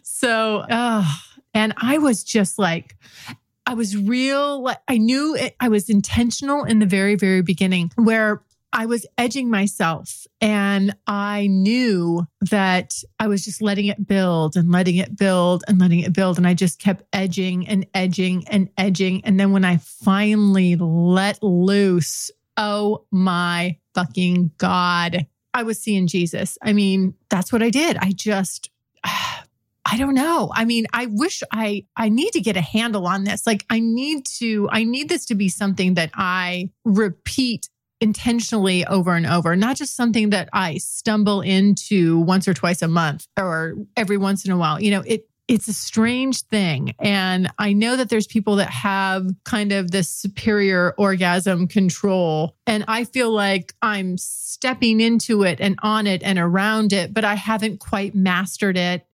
So, 0.03 0.59
uh, 0.59 1.05
and 1.55 1.73
I 1.79 1.99
was 1.99 2.23
just 2.23 2.59
like 2.59 2.97
I 3.67 3.75
was 3.75 3.97
real, 3.97 4.63
like 4.63 4.79
I 4.87 4.97
knew 4.97 5.35
it, 5.35 5.57
I 5.59 5.69
was 5.69 5.91
intentional 5.91 6.65
in 6.65 6.79
the 6.79 6.87
very, 6.87 7.17
very 7.17 7.43
beginning 7.43 7.91
where 7.97 8.43
I 8.77 8.85
was 8.85 9.07
edging 9.17 9.49
myself 9.49 10.27
and 10.39 10.95
I 11.07 11.47
knew 11.47 12.27
that 12.43 12.93
I 13.19 13.27
was 13.27 13.43
just 13.43 13.63
letting 13.63 13.87
it 13.87 14.07
build 14.07 14.55
and 14.55 14.71
letting 14.71 14.97
it 14.97 15.17
build 15.17 15.65
and 15.67 15.81
letting 15.81 16.01
it 16.01 16.13
build. 16.13 16.37
And 16.37 16.47
I 16.47 16.53
just 16.53 16.79
kept 16.79 17.03
edging 17.11 17.67
and 17.67 17.87
edging 17.95 18.47
and 18.49 18.69
edging. 18.77 19.25
And 19.25 19.41
then 19.41 19.53
when 19.53 19.65
I 19.65 19.79
finally 19.79 20.77
let 20.77 21.43
loose, 21.43 22.31
oh 22.59 23.07
my 23.11 23.79
fucking 23.95 24.51
God, 24.59 25.27
I 25.55 25.63
was 25.63 25.83
seeing 25.83 26.07
Jesus. 26.07 26.59
I 26.63 26.75
mean, 26.75 27.15
that's 27.31 27.51
what 27.51 27.63
I 27.63 27.71
did. 27.71 27.97
I 27.97 28.13
just, 28.13 28.71
I 29.05 29.97
don't 29.97 30.15
know. 30.15 30.51
I 30.53 30.67
mean, 30.67 30.87
I 30.93 31.07
wish 31.07 31.43
I 31.51 31.87
I 31.97 32.09
need 32.09 32.33
to 32.33 32.41
get 32.41 32.57
a 32.57 32.61
handle 32.61 33.07
on 33.07 33.23
this. 33.23 33.47
Like 33.47 33.65
I 33.71 33.79
need 33.79 34.27
to 34.39 34.69
I 34.71 34.83
need 34.83 35.09
this 35.09 35.25
to 35.27 35.37
be 35.37 35.49
something 35.49 35.95
that 35.95 36.11
I 36.13 36.71
repeat 36.85 37.69
intentionally 38.01 38.85
over 38.87 39.15
and 39.15 39.27
over, 39.27 39.57
not 39.57 39.77
just 39.77 39.97
something 39.97 40.31
that 40.31 40.49
I 40.53 40.79
stumble 40.79 41.41
into 41.41 42.21
once 42.21 42.47
or 42.47 42.55
twice 42.55 42.83
a 42.83 42.89
month 42.89 43.27
or 43.39 43.75
every 43.97 44.17
once 44.17 44.45
in 44.45 44.53
a 44.53 44.57
while. 44.57 44.81
You 44.81 44.91
know, 44.91 45.03
it 45.07 45.29
it's 45.49 45.69
a 45.69 45.73
strange 45.73 46.43
thing. 46.43 46.95
And 46.99 47.49
I 47.59 47.73
know 47.73 47.97
that 47.97 48.09
there's 48.09 48.27
people 48.27 48.57
that 48.57 48.71
have 48.71 49.27
kind 49.45 49.71
of 49.71 49.93
this 49.93 50.09
superior 50.09 50.93
orgasm 50.99 51.69
control. 51.69 52.57
And 52.67 52.85
I 52.89 53.05
feel 53.05 53.31
like 53.31 53.73
I'm 53.81 54.19
stepping 54.19 55.01
into 55.01 55.45
it 55.45 55.61
and 55.61 55.79
on 55.83 56.07
it 56.09 56.23
and 56.25 56.39
around 56.39 56.93
it, 56.93 57.15
but 57.15 57.25
I 57.25 57.35
haven't 57.35 57.79
quite 57.79 58.15
mastered 58.15 58.77
it. 58.77 59.07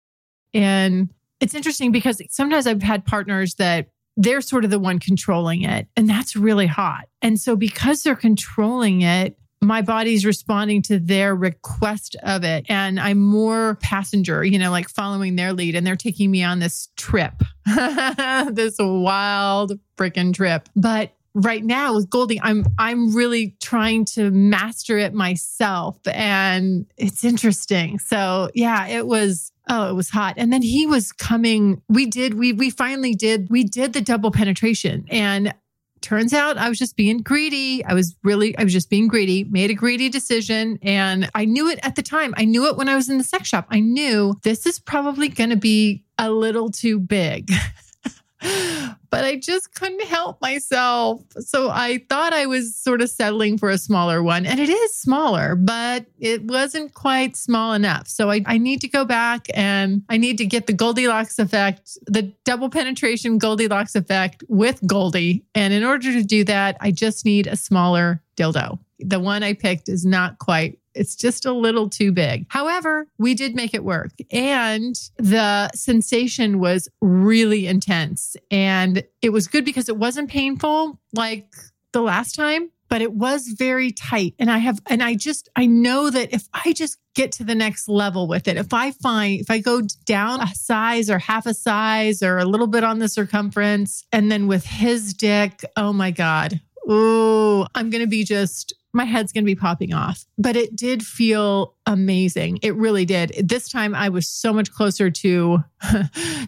And 0.53 1.09
it's 1.41 1.55
interesting 1.55 1.91
because 1.91 2.21
sometimes 2.29 2.65
I've 2.65 2.81
had 2.81 3.05
partners 3.05 3.55
that 3.55 3.89
they're 4.21 4.41
sort 4.41 4.63
of 4.63 4.71
the 4.71 4.79
one 4.79 4.99
controlling 4.99 5.63
it, 5.63 5.87
and 5.95 6.09
that's 6.09 6.35
really 6.35 6.67
hot. 6.67 7.07
And 7.21 7.39
so, 7.39 7.55
because 7.55 8.03
they're 8.03 8.15
controlling 8.15 9.01
it, 9.01 9.37
my 9.61 9.81
body's 9.81 10.25
responding 10.25 10.81
to 10.81 10.99
their 10.99 11.35
request 11.35 12.15
of 12.23 12.43
it. 12.43 12.65
And 12.67 12.99
I'm 12.99 13.19
more 13.19 13.75
passenger, 13.75 14.43
you 14.43 14.57
know, 14.57 14.71
like 14.71 14.89
following 14.89 15.35
their 15.35 15.53
lead. 15.53 15.75
And 15.75 15.85
they're 15.85 15.95
taking 15.95 16.31
me 16.31 16.43
on 16.43 16.59
this 16.59 16.89
trip, 16.97 17.43
this 17.65 18.75
wild 18.79 19.79
freaking 19.97 20.33
trip. 20.33 20.67
But 20.75 21.13
right 21.35 21.63
now 21.63 21.95
with 21.95 22.09
Goldie, 22.09 22.41
I'm 22.41 22.65
I'm 22.79 23.15
really 23.15 23.55
trying 23.59 24.05
to 24.05 24.31
master 24.31 24.97
it 24.97 25.13
myself. 25.13 25.97
And 26.07 26.87
it's 26.97 27.23
interesting. 27.23 27.99
So 27.99 28.49
yeah, 28.55 28.87
it 28.87 29.05
was 29.05 29.51
Oh, 29.73 29.89
it 29.89 29.93
was 29.93 30.09
hot. 30.09 30.33
And 30.35 30.51
then 30.51 30.61
he 30.61 30.85
was 30.85 31.13
coming. 31.13 31.81
We 31.87 32.05
did, 32.05 32.33
we 32.33 32.51
we 32.51 32.69
finally 32.69 33.15
did, 33.15 33.47
we 33.49 33.63
did 33.63 33.93
the 33.93 34.01
double 34.01 34.29
penetration. 34.29 35.05
And 35.09 35.53
turns 36.01 36.33
out 36.33 36.57
I 36.57 36.67
was 36.67 36.77
just 36.77 36.97
being 36.97 37.19
greedy. 37.19 37.85
I 37.85 37.93
was 37.93 38.17
really, 38.21 38.57
I 38.57 38.65
was 38.65 38.73
just 38.73 38.89
being 38.89 39.07
greedy, 39.07 39.45
made 39.45 39.69
a 39.69 39.73
greedy 39.73 40.09
decision. 40.09 40.77
And 40.81 41.29
I 41.33 41.45
knew 41.45 41.69
it 41.69 41.79
at 41.83 41.95
the 41.95 42.01
time. 42.01 42.33
I 42.35 42.43
knew 42.43 42.67
it 42.67 42.75
when 42.75 42.89
I 42.89 42.95
was 42.95 43.09
in 43.09 43.17
the 43.17 43.23
sex 43.23 43.47
shop. 43.47 43.65
I 43.69 43.79
knew 43.79 44.35
this 44.43 44.65
is 44.65 44.77
probably 44.77 45.29
to 45.29 45.55
be 45.55 46.03
a 46.17 46.29
little 46.29 46.69
too 46.69 46.99
big. 46.99 47.49
but 48.41 49.23
I 49.23 49.35
just 49.35 49.75
couldn't 49.75 50.03
help 50.07 50.41
myself. 50.41 51.21
So 51.39 51.69
I 51.69 52.03
thought 52.09 52.33
I 52.33 52.47
was 52.47 52.75
sort 52.75 53.01
of 53.01 53.09
settling 53.09 53.57
for 53.57 53.69
a 53.69 53.77
smaller 53.77 54.23
one. 54.23 54.45
And 54.45 54.59
it 54.59 54.69
is 54.69 54.95
smaller, 54.95 55.55
but 55.55 56.05
it 56.17 56.43
wasn't 56.43 56.93
quite 56.93 57.37
small 57.37 57.73
enough. 57.73 58.07
So 58.07 58.31
I, 58.31 58.41
I 58.45 58.57
need 58.57 58.81
to 58.81 58.87
go 58.87 59.05
back 59.05 59.47
and 59.53 60.03
I 60.09 60.17
need 60.17 60.37
to 60.39 60.45
get 60.45 60.65
the 60.65 60.73
Goldilocks 60.73 61.37
effect, 61.37 61.97
the 62.07 62.33
double 62.45 62.69
penetration 62.69 63.37
Goldilocks 63.37 63.95
effect 63.95 64.43
with 64.47 64.85
Goldie. 64.87 65.45
And 65.53 65.73
in 65.73 65.83
order 65.83 66.11
to 66.13 66.23
do 66.23 66.43
that, 66.45 66.77
I 66.81 66.91
just 66.91 67.25
need 67.25 67.47
a 67.47 67.55
smaller 67.55 68.23
dildo. 68.37 68.79
The 68.99 69.19
one 69.19 69.43
I 69.43 69.53
picked 69.53 69.89
is 69.89 70.05
not 70.05 70.39
quite 70.39 70.79
it's 70.93 71.15
just 71.15 71.45
a 71.45 71.53
little 71.53 71.89
too 71.89 72.11
big. 72.11 72.45
However, 72.49 73.07
we 73.17 73.33
did 73.33 73.55
make 73.55 73.73
it 73.73 73.83
work 73.83 74.11
and 74.31 74.95
the 75.17 75.69
sensation 75.73 76.59
was 76.59 76.89
really 77.01 77.67
intense 77.67 78.35
and 78.49 79.03
it 79.21 79.29
was 79.29 79.47
good 79.47 79.65
because 79.65 79.89
it 79.89 79.97
wasn't 79.97 80.29
painful 80.29 80.99
like 81.13 81.47
the 81.93 82.01
last 82.01 82.35
time, 82.35 82.71
but 82.89 83.01
it 83.01 83.13
was 83.13 83.47
very 83.47 83.91
tight. 83.91 84.35
And 84.37 84.51
I 84.51 84.57
have, 84.57 84.79
and 84.87 85.01
I 85.01 85.15
just, 85.15 85.49
I 85.55 85.65
know 85.65 86.09
that 86.09 86.33
if 86.33 86.47
I 86.53 86.73
just 86.73 86.97
get 87.15 87.31
to 87.33 87.43
the 87.43 87.55
next 87.55 87.87
level 87.87 88.27
with 88.27 88.47
it, 88.47 88.57
if 88.57 88.73
I 88.73 88.91
find, 88.91 89.39
if 89.39 89.49
I 89.49 89.59
go 89.59 89.81
down 90.05 90.41
a 90.41 90.53
size 90.53 91.09
or 91.09 91.19
half 91.19 91.45
a 91.45 91.53
size 91.53 92.21
or 92.21 92.37
a 92.37 92.45
little 92.45 92.67
bit 92.67 92.83
on 92.83 92.99
the 92.99 93.07
circumference, 93.07 94.05
and 94.11 94.31
then 94.31 94.47
with 94.47 94.65
his 94.65 95.13
dick, 95.13 95.63
oh 95.77 95.93
my 95.93 96.11
God, 96.11 96.59
oh, 96.87 97.65
I'm 97.75 97.89
going 97.89 98.03
to 98.03 98.07
be 98.07 98.23
just 98.23 98.73
my 98.93 99.05
head's 99.05 99.31
going 99.31 99.43
to 99.43 99.49
be 99.49 99.55
popping 99.55 99.93
off. 99.93 100.25
But 100.37 100.55
it 100.55 100.75
did 100.75 101.05
feel 101.05 101.75
amazing. 101.85 102.59
It 102.61 102.75
really 102.75 103.05
did. 103.05 103.31
This 103.47 103.69
time 103.69 103.95
I 103.95 104.09
was 104.09 104.27
so 104.27 104.53
much 104.53 104.71
closer 104.71 105.09
to 105.09 105.63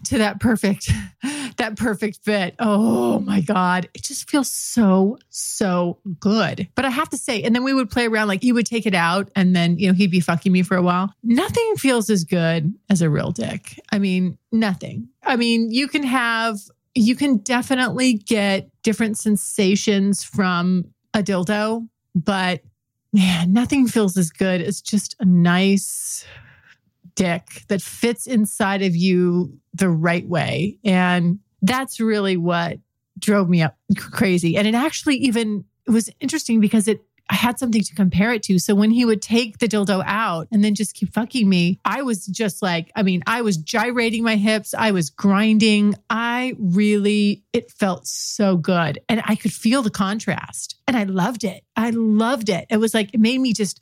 to 0.06 0.18
that 0.18 0.40
perfect 0.40 0.92
that 1.58 1.76
perfect 1.76 2.20
fit. 2.24 2.56
Oh 2.60 3.20
my 3.20 3.42
god, 3.42 3.90
it 3.94 4.04
just 4.04 4.30
feels 4.30 4.52
so 4.52 5.18
so 5.30 6.00
good. 6.20 6.68
But 6.76 6.86
I 6.86 6.90
have 6.90 7.10
to 7.10 7.18
say, 7.18 7.44
and 7.44 7.56
then 7.56 7.64
we 7.64 7.74
would 7.74 7.90
play 7.90 8.08
around 8.08 8.28
like 8.28 8.42
he 8.42 8.52
would 8.52 8.66
take 8.66 8.86
it 8.86 8.96
out 8.96 9.30
and 9.36 9.56
then, 9.56 9.78
you 9.78 9.88
know, 9.88 9.94
he'd 9.94 10.12
be 10.12 10.20
fucking 10.20 10.52
me 10.52 10.64
for 10.64 10.78
a 10.78 10.82
while. 10.82 11.14
Nothing 11.24 11.76
feels 11.78 12.10
as 12.10 12.24
good 12.24 12.74
as 12.90 13.02
a 13.02 13.10
real 13.10 13.32
dick. 13.32 13.80
I 13.92 14.00
mean, 14.00 14.38
nothing. 14.52 15.10
I 15.24 15.36
mean, 15.36 15.72
you 15.72 15.88
can 15.88 16.04
have 16.04 16.60
you 16.96 17.16
can 17.16 17.38
definitely 17.38 18.14
get 18.14 18.70
different 18.84 19.18
sensations 19.18 20.24
from 20.24 20.86
a 21.14 21.24
dildo 21.24 21.88
but 22.16 22.62
man, 23.12 23.54
nothing 23.54 23.88
feels 23.88 24.18
as 24.18 24.30
good 24.30 24.62
as 24.62 24.82
just 24.82 25.16
a 25.20 25.26
nice 25.26 26.26
dick 27.16 27.64
that 27.68 27.82
fits 27.82 28.26
inside 28.26 28.82
of 28.82 28.96
you 28.96 29.58
the 29.74 29.90
right 29.90 30.28
way. 30.28 30.80
And 30.84 31.40
that's 31.62 32.00
really 32.00 32.38
what 32.38 32.80
drove 33.20 33.50
me 33.50 33.62
up 33.62 33.78
crazy. 33.98 34.58
And 34.58 34.68
it 34.68 34.76
actually 34.76 35.16
even 35.18 35.66
it 35.86 35.92
was 35.92 36.10
interesting 36.20 36.60
because 36.60 36.88
it 36.88 37.02
I 37.30 37.36
had 37.36 37.58
something 37.58 37.82
to 37.82 37.96
compare 37.96 38.34
it 38.34 38.44
to. 38.44 38.60
So 38.60 38.76
when 38.76 38.92
he 38.92 39.06
would 39.06 39.22
take 39.22 39.60
the 39.60 39.68
dildo 39.68 40.04
out 40.06 40.48
and 40.52 40.64
then 40.64 40.76
just 40.76 40.94
keep 40.94 41.14
fucking 41.14 41.48
me, 41.48 41.80
I 41.86 42.02
was 42.02 42.26
just 42.26 42.62
like, 42.62 42.92
I 42.96 43.04
mean, 43.04 43.24
I 43.26 43.42
was 43.42 43.58
gyrating 43.58 44.24
my 44.24 44.36
hips, 44.36 44.74
I 44.74 44.92
was 44.92 45.10
grinding. 45.10 45.96
I 46.10 46.54
really, 46.60 47.44
it 47.54 47.72
felt 47.72 48.08
so 48.08 48.58
good. 48.58 49.00
And 49.08 49.22
I 49.26 49.36
could 49.36 49.54
feel 49.54 49.82
the 49.82 49.90
contrast 49.90 50.76
and 50.88 50.98
I 50.98 51.04
loved 51.06 51.44
it. 51.44 51.64
I 51.76 51.92
loved 51.92 52.50
it. 52.50 52.66
It 52.70 52.78
was 52.78 52.94
like, 52.94 53.14
it 53.14 53.20
made 53.20 53.40
me 53.40 53.54
just, 53.54 53.80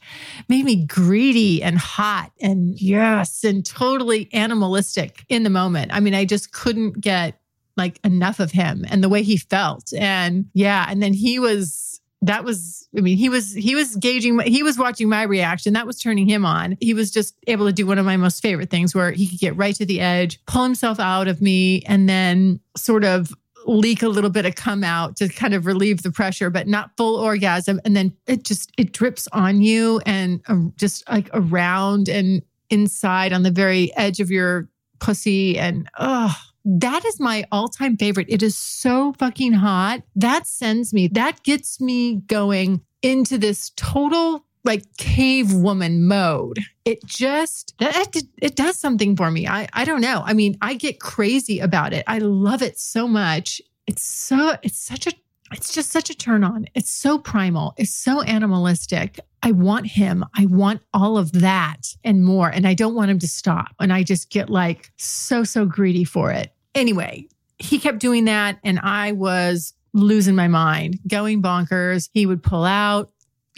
made 0.47 0.63
me 0.63 0.85
greedy 0.85 1.63
and 1.63 1.77
hot 1.77 2.31
and 2.39 2.79
yes, 2.79 3.43
and 3.43 3.65
totally 3.65 4.29
animalistic 4.33 5.25
in 5.29 5.43
the 5.43 5.49
moment. 5.49 5.91
I 5.93 5.99
mean, 5.99 6.13
I 6.13 6.25
just 6.25 6.53
couldn't 6.53 7.01
get 7.01 7.39
like 7.75 7.99
enough 8.03 8.39
of 8.39 8.51
him 8.51 8.85
and 8.89 9.03
the 9.03 9.09
way 9.09 9.23
he 9.23 9.37
felt. 9.37 9.93
And 9.97 10.45
yeah. 10.53 10.85
And 10.87 11.01
then 11.01 11.13
he 11.13 11.39
was, 11.39 11.90
that 12.23 12.43
was 12.43 12.87
i 12.95 13.01
mean 13.01 13.17
he 13.17 13.29
was 13.29 13.51
he 13.53 13.73
was 13.73 13.95
gauging 13.95 14.39
he 14.39 14.63
was 14.63 14.77
watching 14.77 15.09
my 15.09 15.23
reaction. 15.23 15.73
That 15.73 15.87
was 15.87 15.99
turning 15.99 16.27
him 16.27 16.45
on. 16.45 16.77
He 16.79 16.93
was 16.93 17.11
just 17.11 17.35
able 17.47 17.65
to 17.65 17.73
do 17.73 17.85
one 17.85 17.97
of 17.97 18.05
my 18.05 18.17
most 18.17 18.41
favorite 18.41 18.69
things 18.69 18.93
where 18.93 19.11
he 19.11 19.27
could 19.27 19.39
get 19.39 19.55
right 19.55 19.75
to 19.75 19.85
the 19.85 19.99
edge 19.99 20.39
pull 20.45 20.63
himself 20.63 20.99
out 20.99 21.27
of 21.27 21.41
me 21.41 21.81
and 21.83 22.07
then 22.07 22.59
sort 22.75 23.03
of 23.03 23.33
leak 23.65 24.01
a 24.01 24.07
little 24.07 24.29
bit 24.29 24.45
of 24.45 24.55
come 24.55 24.83
out 24.83 25.15
to 25.17 25.29
kind 25.29 25.53
of 25.53 25.65
relieve 25.65 26.03
the 26.03 26.11
pressure 26.11 26.49
but 26.49 26.67
not 26.67 26.91
full 26.97 27.15
orgasm. 27.15 27.79
And 27.85 27.95
then 27.95 28.13
it 28.27 28.43
just 28.43 28.71
it 28.77 28.93
drips 28.93 29.27
on 29.31 29.61
you 29.61 30.01
and 30.05 30.41
uh, 30.47 30.57
just 30.75 31.07
like 31.09 31.29
around 31.33 32.09
and 32.09 32.41
inside 32.69 33.33
on 33.33 33.43
the 33.43 33.51
very 33.51 33.95
edge 33.95 34.19
of 34.19 34.31
your 34.31 34.69
pussy. 34.99 35.57
And 35.57 35.89
oh 35.99 36.35
that 36.65 37.05
is 37.05 37.19
my 37.19 37.45
all 37.51 37.67
time 37.67 37.97
favorite. 37.97 38.27
It 38.29 38.43
is 38.43 38.57
so 38.57 39.13
fucking 39.13 39.53
hot. 39.53 40.03
That 40.15 40.47
sends 40.47 40.93
me, 40.93 41.07
that 41.09 41.43
gets 41.43 41.81
me 41.81 42.17
going 42.27 42.81
into 43.01 43.37
this 43.37 43.71
total 43.75 44.45
like 44.63 44.83
cave 44.97 45.53
woman 45.53 46.07
mode. 46.07 46.59
It 46.85 47.03
just 47.05 47.73
that 47.79 48.15
it 48.41 48.55
does 48.55 48.77
something 48.77 49.15
for 49.15 49.31
me. 49.31 49.47
I 49.47 49.67
I 49.73 49.85
don't 49.85 50.01
know. 50.01 50.21
I 50.25 50.33
mean, 50.33 50.57
I 50.61 50.75
get 50.75 50.99
crazy 50.99 51.59
about 51.59 51.93
it. 51.93 52.03
I 52.07 52.19
love 52.19 52.61
it 52.61 52.77
so 52.77 53.07
much. 53.07 53.61
It's 53.87 54.03
so 54.03 54.55
it's 54.61 54.79
such 54.79 55.07
a 55.07 55.13
it's 55.51 55.73
just 55.73 55.91
such 55.91 56.09
a 56.09 56.15
turn 56.15 56.43
on. 56.43 56.67
It's 56.75 56.91
so 56.91 57.17
primal. 57.17 57.73
It's 57.77 57.93
so 57.93 58.21
animalistic. 58.21 59.19
I 59.43 59.51
want 59.51 59.87
him. 59.87 60.23
I 60.35 60.45
want 60.45 60.81
all 60.93 61.17
of 61.17 61.31
that 61.33 61.95
and 62.03 62.23
more. 62.23 62.49
And 62.49 62.67
I 62.67 62.73
don't 62.73 62.95
want 62.95 63.11
him 63.11 63.19
to 63.19 63.27
stop. 63.27 63.69
And 63.79 63.91
I 63.91 64.03
just 64.03 64.29
get 64.29 64.49
like 64.49 64.91
so, 64.97 65.43
so 65.43 65.65
greedy 65.65 66.03
for 66.03 66.31
it. 66.31 66.53
Anyway, 66.75 67.27
he 67.57 67.79
kept 67.79 67.99
doing 67.99 68.25
that. 68.25 68.59
And 68.63 68.79
I 68.79 69.13
was 69.13 69.73
losing 69.93 70.35
my 70.35 70.47
mind, 70.47 70.99
going 71.07 71.41
bonkers. 71.41 72.09
He 72.13 72.25
would 72.25 72.43
pull 72.43 72.63
out, 72.63 73.11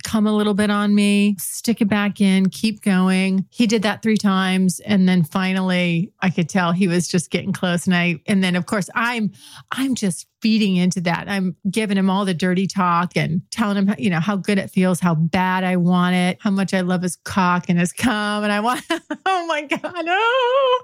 come 0.04 0.28
a 0.28 0.34
little 0.34 0.54
bit 0.54 0.70
on 0.70 0.94
me, 0.94 1.36
stick 1.40 1.82
it 1.82 1.88
back 1.88 2.22
in, 2.22 2.50
keep 2.50 2.82
going. 2.82 3.46
He 3.50 3.68
did 3.68 3.82
that 3.84 4.02
three 4.02 4.18
times. 4.18 4.80
And 4.82 5.08
then 5.08 5.24
finally 5.24 6.12
I 6.22 6.30
could 6.30 6.50
tell 6.50 6.72
he 6.72 6.88
was 6.88 7.08
just 7.08 7.32
getting 7.32 7.54
close. 7.54 7.86
And 7.86 7.96
I, 7.96 8.22
and 8.28 8.44
then 8.44 8.56
of 8.56 8.66
course 8.66 8.90
I'm, 8.96 9.32
I'm 9.72 9.96
just 9.96 10.28
feeding 10.42 10.76
into 10.76 11.00
that. 11.02 11.30
I'm 11.30 11.56
giving 11.72 11.98
him 11.98 12.10
all 12.10 12.26
the 12.26 12.34
dirty 12.34 12.68
talk 12.68 13.16
and 13.16 13.42
telling 13.50 13.78
him, 13.78 13.96
you 13.98 14.10
know, 14.10 14.20
how 14.20 14.36
good 14.36 14.58
it 14.58 14.70
feels, 14.70 15.00
how 15.00 15.16
bad 15.16 15.64
I 15.64 15.78
want 15.78 16.16
it, 16.16 16.38
how 16.42 16.52
much 16.52 16.74
I 16.74 16.82
love 16.82 17.02
his 17.02 17.16
cock 17.24 17.66
and 17.70 17.80
his 17.80 17.94
cum. 17.94 18.44
And 18.44 18.52
I 18.52 18.60
want, 18.60 18.84
oh 19.26 19.46
my 19.48 19.62
God. 19.64 19.82
Oh, 20.08 20.84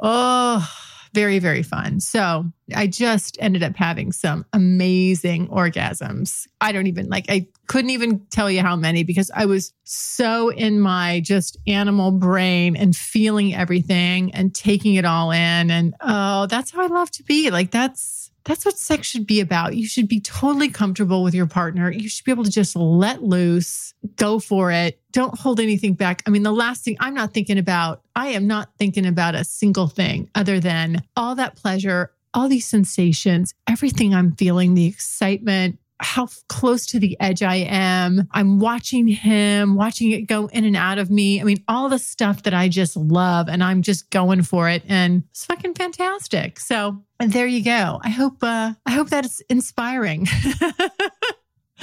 oh 0.00 0.91
very, 1.12 1.38
very 1.38 1.62
fun. 1.62 2.00
So 2.00 2.46
I 2.74 2.86
just 2.86 3.36
ended 3.40 3.62
up 3.62 3.76
having 3.76 4.12
some 4.12 4.46
amazing 4.52 5.48
orgasms. 5.48 6.46
I 6.60 6.72
don't 6.72 6.86
even 6.86 7.08
like, 7.08 7.26
I 7.28 7.48
couldn't 7.66 7.90
even 7.90 8.26
tell 8.30 8.50
you 8.50 8.62
how 8.62 8.76
many 8.76 9.04
because 9.04 9.30
I 9.34 9.46
was 9.46 9.72
so 9.84 10.48
in 10.50 10.80
my 10.80 11.20
just 11.20 11.58
animal 11.66 12.12
brain 12.12 12.76
and 12.76 12.96
feeling 12.96 13.54
everything 13.54 14.32
and 14.34 14.54
taking 14.54 14.94
it 14.94 15.04
all 15.04 15.32
in. 15.32 15.70
And 15.70 15.94
oh, 16.00 16.46
that's 16.46 16.70
how 16.70 16.82
I 16.82 16.86
love 16.86 17.10
to 17.12 17.22
be. 17.24 17.50
Like, 17.50 17.70
that's, 17.70 18.21
that's 18.44 18.64
what 18.64 18.76
sex 18.78 19.06
should 19.06 19.26
be 19.26 19.40
about. 19.40 19.76
You 19.76 19.86
should 19.86 20.08
be 20.08 20.20
totally 20.20 20.68
comfortable 20.68 21.22
with 21.22 21.34
your 21.34 21.46
partner. 21.46 21.90
You 21.90 22.08
should 22.08 22.24
be 22.24 22.32
able 22.32 22.44
to 22.44 22.50
just 22.50 22.74
let 22.74 23.22
loose, 23.22 23.94
go 24.16 24.38
for 24.38 24.72
it. 24.72 25.00
Don't 25.12 25.38
hold 25.38 25.60
anything 25.60 25.94
back. 25.94 26.22
I 26.26 26.30
mean, 26.30 26.42
the 26.42 26.52
last 26.52 26.84
thing 26.84 26.96
I'm 27.00 27.14
not 27.14 27.32
thinking 27.32 27.58
about, 27.58 28.02
I 28.16 28.28
am 28.28 28.46
not 28.46 28.70
thinking 28.78 29.06
about 29.06 29.34
a 29.34 29.44
single 29.44 29.88
thing 29.88 30.30
other 30.34 30.60
than 30.60 31.02
all 31.16 31.34
that 31.36 31.56
pleasure, 31.56 32.12
all 32.34 32.48
these 32.48 32.66
sensations, 32.66 33.54
everything 33.68 34.14
I'm 34.14 34.32
feeling, 34.32 34.74
the 34.74 34.86
excitement, 34.86 35.78
how 36.00 36.28
close 36.48 36.86
to 36.86 36.98
the 36.98 37.16
edge 37.20 37.42
I 37.42 37.56
am. 37.56 38.28
I'm 38.32 38.58
watching 38.58 39.06
him, 39.06 39.74
watching 39.76 40.10
it 40.10 40.22
go 40.22 40.46
in 40.46 40.64
and 40.64 40.76
out 40.76 40.98
of 40.98 41.10
me. 41.10 41.40
I 41.40 41.44
mean, 41.44 41.62
all 41.68 41.88
the 41.88 41.98
stuff 41.98 42.42
that 42.42 42.54
I 42.54 42.68
just 42.68 42.96
love 42.96 43.48
and 43.48 43.62
I'm 43.62 43.82
just 43.82 44.10
going 44.10 44.42
for 44.42 44.68
it. 44.68 44.82
And 44.88 45.24
it's 45.30 45.46
fucking 45.46 45.74
fantastic. 45.74 46.58
So 46.58 47.02
and 47.20 47.32
there 47.32 47.46
you 47.46 47.62
go. 47.62 48.00
I 48.02 48.10
hope 48.10 48.42
uh 48.42 48.72
I 48.84 48.90
hope 48.90 49.10
that 49.10 49.24
is 49.24 49.42
inspiring. 49.48 50.26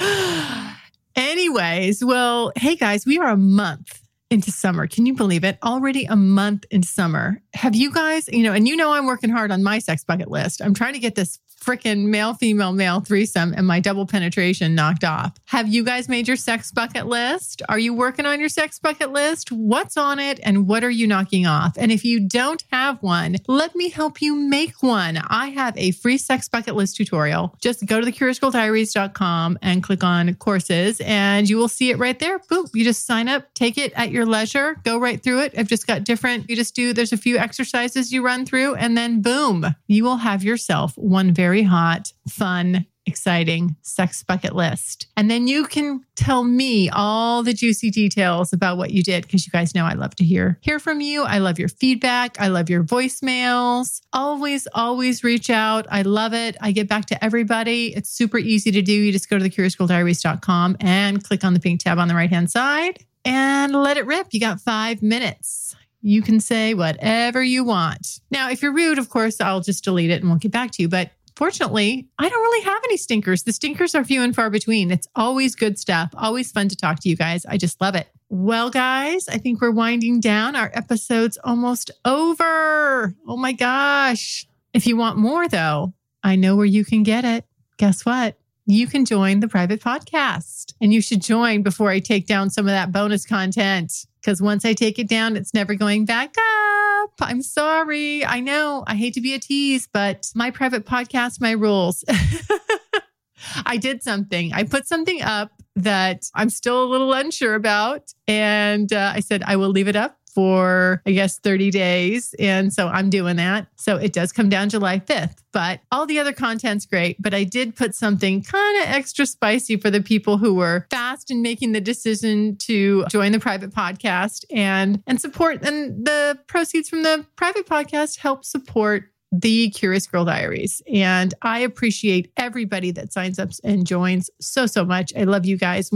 Anyways, 1.16 2.04
well, 2.04 2.52
hey 2.56 2.76
guys, 2.76 3.04
we 3.06 3.18
are 3.18 3.28
a 3.28 3.36
month 3.36 4.00
into 4.30 4.52
summer. 4.52 4.86
Can 4.86 5.06
you 5.06 5.14
believe 5.14 5.44
it? 5.44 5.58
Already 5.62 6.04
a 6.04 6.16
month 6.16 6.64
in 6.70 6.82
summer. 6.82 7.42
Have 7.52 7.74
you 7.74 7.90
guys, 7.92 8.28
you 8.28 8.44
know, 8.44 8.52
and 8.52 8.66
you 8.68 8.76
know, 8.76 8.92
I'm 8.92 9.06
working 9.06 9.30
hard 9.30 9.50
on 9.50 9.62
my 9.62 9.80
sex 9.80 10.04
bucket 10.04 10.30
list. 10.30 10.62
I'm 10.62 10.72
trying 10.72 10.92
to 10.92 11.00
get 11.00 11.16
this 11.16 11.38
freaking 11.60 12.06
male, 12.06 12.34
female, 12.34 12.72
male 12.72 13.00
threesome 13.00 13.52
and 13.56 13.66
my 13.66 13.80
double 13.80 14.06
penetration 14.06 14.74
knocked 14.74 15.04
off. 15.04 15.36
Have 15.46 15.68
you 15.68 15.84
guys 15.84 16.08
made 16.08 16.26
your 16.26 16.36
sex 16.36 16.72
bucket 16.72 17.06
list? 17.06 17.62
Are 17.68 17.78
you 17.78 17.94
working 17.94 18.26
on 18.26 18.40
your 18.40 18.48
sex 18.48 18.78
bucket 18.78 19.12
list? 19.12 19.52
What's 19.52 19.96
on 19.96 20.18
it 20.18 20.40
and 20.42 20.66
what 20.66 20.82
are 20.82 20.90
you 20.90 21.06
knocking 21.06 21.46
off? 21.46 21.76
And 21.76 21.92
if 21.92 22.04
you 22.04 22.20
don't 22.20 22.64
have 22.72 23.02
one, 23.02 23.36
let 23.46 23.74
me 23.74 23.90
help 23.90 24.22
you 24.22 24.34
make 24.34 24.82
one. 24.82 25.18
I 25.18 25.48
have 25.48 25.76
a 25.76 25.90
free 25.92 26.18
sex 26.18 26.48
bucket 26.48 26.74
list 26.74 26.96
tutorial. 26.96 27.54
Just 27.60 27.84
go 27.86 28.00
to 28.00 28.06
thecuriousgirldiaries.com 28.06 29.58
and 29.60 29.82
click 29.82 30.02
on 30.02 30.34
courses 30.34 31.00
and 31.02 31.48
you 31.48 31.56
will 31.56 31.68
see 31.68 31.90
it 31.90 31.98
right 31.98 32.18
there. 32.18 32.38
Boom. 32.48 32.66
You 32.72 32.84
just 32.84 33.06
sign 33.06 33.28
up, 33.28 33.52
take 33.54 33.76
it 33.76 33.92
at 33.94 34.10
your 34.10 34.24
leisure, 34.24 34.76
go 34.84 34.98
right 34.98 35.22
through 35.22 35.42
it. 35.42 35.54
I've 35.58 35.68
just 35.68 35.86
got 35.86 36.04
different, 36.04 36.48
you 36.48 36.56
just 36.56 36.74
do, 36.74 36.92
there's 36.92 37.12
a 37.12 37.18
few 37.18 37.36
exercises 37.36 38.12
you 38.12 38.24
run 38.24 38.46
through 38.46 38.76
and 38.76 38.96
then 38.96 39.20
boom, 39.20 39.74
you 39.86 40.04
will 40.04 40.18
have 40.18 40.42
yourself 40.42 40.96
one 40.96 41.32
very 41.32 41.49
very 41.50 41.64
hot, 41.64 42.12
fun, 42.28 42.86
exciting 43.06 43.74
sex 43.82 44.22
bucket 44.22 44.54
list. 44.54 45.08
And 45.16 45.28
then 45.28 45.48
you 45.48 45.64
can 45.64 46.04
tell 46.14 46.44
me 46.44 46.88
all 46.90 47.42
the 47.42 47.52
juicy 47.52 47.90
details 47.90 48.52
about 48.52 48.78
what 48.78 48.92
you 48.92 49.02
did 49.02 49.24
because 49.24 49.44
you 49.44 49.50
guys 49.50 49.74
know 49.74 49.84
I 49.84 49.94
love 49.94 50.14
to 50.16 50.24
hear 50.24 50.60
hear 50.60 50.78
from 50.78 51.00
you. 51.00 51.24
I 51.24 51.38
love 51.38 51.58
your 51.58 51.68
feedback. 51.68 52.40
I 52.40 52.46
love 52.46 52.70
your 52.70 52.84
voicemails. 52.84 54.00
Always 54.12 54.68
always 54.76 55.24
reach 55.24 55.50
out. 55.50 55.88
I 55.90 56.02
love 56.02 56.34
it. 56.34 56.56
I 56.60 56.70
get 56.70 56.88
back 56.88 57.06
to 57.06 57.24
everybody. 57.24 57.96
It's 57.96 58.10
super 58.10 58.38
easy 58.38 58.70
to 58.70 58.80
do. 58.80 58.92
You 58.92 59.10
just 59.10 59.28
go 59.28 59.36
to 59.36 59.44
thecuriousgirldiaries.com 59.44 60.76
and 60.78 61.24
click 61.24 61.42
on 61.42 61.52
the 61.52 61.58
pink 61.58 61.80
tab 61.80 61.98
on 61.98 62.06
the 62.06 62.14
right-hand 62.14 62.48
side 62.52 63.04
and 63.24 63.74
let 63.74 63.96
it 63.96 64.06
rip. 64.06 64.28
You 64.30 64.38
got 64.38 64.60
5 64.60 65.02
minutes. 65.02 65.74
You 66.02 66.22
can 66.22 66.40
say 66.40 66.74
whatever 66.74 67.42
you 67.42 67.62
want. 67.62 68.20
Now, 68.30 68.50
if 68.50 68.62
you're 68.62 68.72
rude, 68.72 68.98
of 68.98 69.10
course, 69.10 69.40
I'll 69.40 69.60
just 69.60 69.84
delete 69.84 70.10
it 70.10 70.20
and 70.20 70.30
won't 70.30 70.40
get 70.40 70.52
back 70.52 70.70
to 70.72 70.82
you. 70.82 70.88
But 70.88 71.10
fortunately, 71.40 72.06
I 72.18 72.28
don't 72.28 72.42
really 72.42 72.64
have 72.64 72.82
any 72.84 72.98
stinkers. 72.98 73.44
The 73.44 73.54
stinkers 73.54 73.94
are 73.94 74.04
few 74.04 74.22
and 74.22 74.36
far 74.36 74.50
between. 74.50 74.90
It's 74.90 75.08
always 75.16 75.54
good 75.54 75.78
stuff, 75.78 76.10
always 76.14 76.52
fun 76.52 76.68
to 76.68 76.76
talk 76.76 77.00
to 77.00 77.08
you 77.08 77.16
guys. 77.16 77.46
I 77.46 77.56
just 77.56 77.80
love 77.80 77.94
it. 77.94 78.08
Well, 78.28 78.68
guys, 78.68 79.26
I 79.26 79.38
think 79.38 79.62
we're 79.62 79.70
winding 79.70 80.20
down. 80.20 80.54
Our 80.54 80.70
episode's 80.74 81.38
almost 81.42 81.90
over. 82.04 83.14
Oh 83.26 83.38
my 83.38 83.52
gosh. 83.52 84.46
If 84.74 84.86
you 84.86 84.98
want 84.98 85.16
more, 85.16 85.48
though, 85.48 85.94
I 86.22 86.36
know 86.36 86.56
where 86.56 86.66
you 86.66 86.84
can 86.84 87.04
get 87.04 87.24
it. 87.24 87.46
Guess 87.78 88.04
what? 88.04 88.36
You 88.66 88.86
can 88.86 89.06
join 89.06 89.40
the 89.40 89.48
private 89.48 89.80
podcast 89.80 90.74
and 90.78 90.92
you 90.92 91.00
should 91.00 91.22
join 91.22 91.62
before 91.62 91.88
I 91.88 92.00
take 92.00 92.26
down 92.26 92.50
some 92.50 92.66
of 92.66 92.72
that 92.72 92.92
bonus 92.92 93.24
content. 93.24 94.04
Because 94.20 94.42
once 94.42 94.66
I 94.66 94.74
take 94.74 94.98
it 94.98 95.08
down, 95.08 95.38
it's 95.38 95.54
never 95.54 95.74
going 95.74 96.04
back 96.04 96.34
up. 96.36 96.89
I'm 97.20 97.42
sorry. 97.42 98.24
I 98.24 98.40
know 98.40 98.84
I 98.86 98.94
hate 98.94 99.14
to 99.14 99.20
be 99.20 99.34
a 99.34 99.38
tease, 99.38 99.88
but 99.92 100.30
my 100.34 100.50
private 100.50 100.86
podcast, 100.86 101.40
my 101.40 101.52
rules. 101.52 102.04
I 103.66 103.76
did 103.76 104.02
something. 104.02 104.52
I 104.52 104.64
put 104.64 104.86
something 104.86 105.22
up 105.22 105.50
that 105.76 106.24
I'm 106.34 106.50
still 106.50 106.82
a 106.82 106.88
little 106.88 107.12
unsure 107.12 107.54
about. 107.54 108.12
And 108.28 108.92
uh, 108.92 109.12
I 109.14 109.20
said, 109.20 109.42
I 109.44 109.56
will 109.56 109.70
leave 109.70 109.88
it 109.88 109.96
up 109.96 110.19
for, 110.34 111.02
I 111.06 111.12
guess, 111.12 111.38
30 111.38 111.70
days. 111.70 112.34
And 112.38 112.72
so 112.72 112.88
I'm 112.88 113.10
doing 113.10 113.36
that. 113.36 113.66
So 113.76 113.96
it 113.96 114.12
does 114.12 114.32
come 114.32 114.48
down 114.48 114.68
July 114.68 115.00
5th, 115.00 115.38
but 115.52 115.80
all 115.90 116.06
the 116.06 116.18
other 116.18 116.32
content's 116.32 116.86
great. 116.86 117.20
But 117.20 117.34
I 117.34 117.44
did 117.44 117.76
put 117.76 117.94
something 117.94 118.42
kind 118.42 118.82
of 118.82 118.88
extra 118.88 119.26
spicy 119.26 119.76
for 119.76 119.90
the 119.90 120.02
people 120.02 120.38
who 120.38 120.54
were 120.54 120.86
fast 120.90 121.30
in 121.30 121.42
making 121.42 121.72
the 121.72 121.80
decision 121.80 122.56
to 122.58 123.04
join 123.10 123.32
the 123.32 123.40
private 123.40 123.70
podcast 123.70 124.44
and, 124.50 125.02
and 125.06 125.20
support. 125.20 125.62
And 125.62 126.04
the 126.06 126.38
proceeds 126.46 126.88
from 126.88 127.02
the 127.02 127.26
private 127.36 127.66
podcast 127.66 128.18
help 128.18 128.44
support 128.44 129.04
the 129.32 129.70
Curious 129.70 130.06
Girl 130.06 130.24
Diaries. 130.24 130.82
And 130.92 131.34
I 131.42 131.60
appreciate 131.60 132.32
everybody 132.36 132.90
that 132.92 133.12
signs 133.12 133.38
up 133.38 133.50
and 133.62 133.86
joins 133.86 134.30
so, 134.40 134.66
so 134.66 134.84
much. 134.84 135.12
I 135.16 135.24
love 135.24 135.46
you 135.46 135.56
guys. 135.56 135.90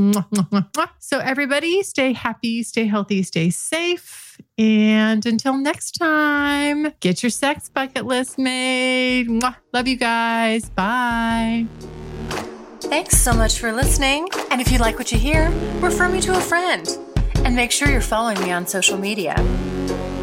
So, 0.99 1.19
everybody, 1.19 1.83
stay 1.83 2.13
happy, 2.13 2.63
stay 2.63 2.87
healthy, 2.87 3.23
stay 3.23 3.51
safe. 3.51 4.41
And 4.59 5.25
until 5.27 5.57
next 5.57 5.93
time, 5.93 6.93
get 7.01 7.23
your 7.23 7.31
sex 7.31 7.69
bucket 7.69 8.07
list 8.07 8.39
made. 8.39 9.29
Love 9.73 9.89
you 9.89 9.97
guys. 9.97 10.71
Bye. 10.71 11.67
Thanks 12.81 13.19
so 13.19 13.33
much 13.33 13.59
for 13.59 13.73
listening. 13.73 14.29
And 14.51 14.61
if 14.61 14.71
you 14.71 14.79
like 14.79 14.99
what 14.99 15.11
you 15.11 15.19
hear, 15.19 15.51
refer 15.81 16.09
me 16.09 16.21
to 16.23 16.37
a 16.37 16.41
friend. 16.41 16.87
And 17.45 17.57
make 17.57 17.73
sure 17.73 17.89
you're 17.89 18.01
following 18.01 18.41
me 18.41 18.53
on 18.53 18.67
social 18.67 18.97
media. 18.97 19.35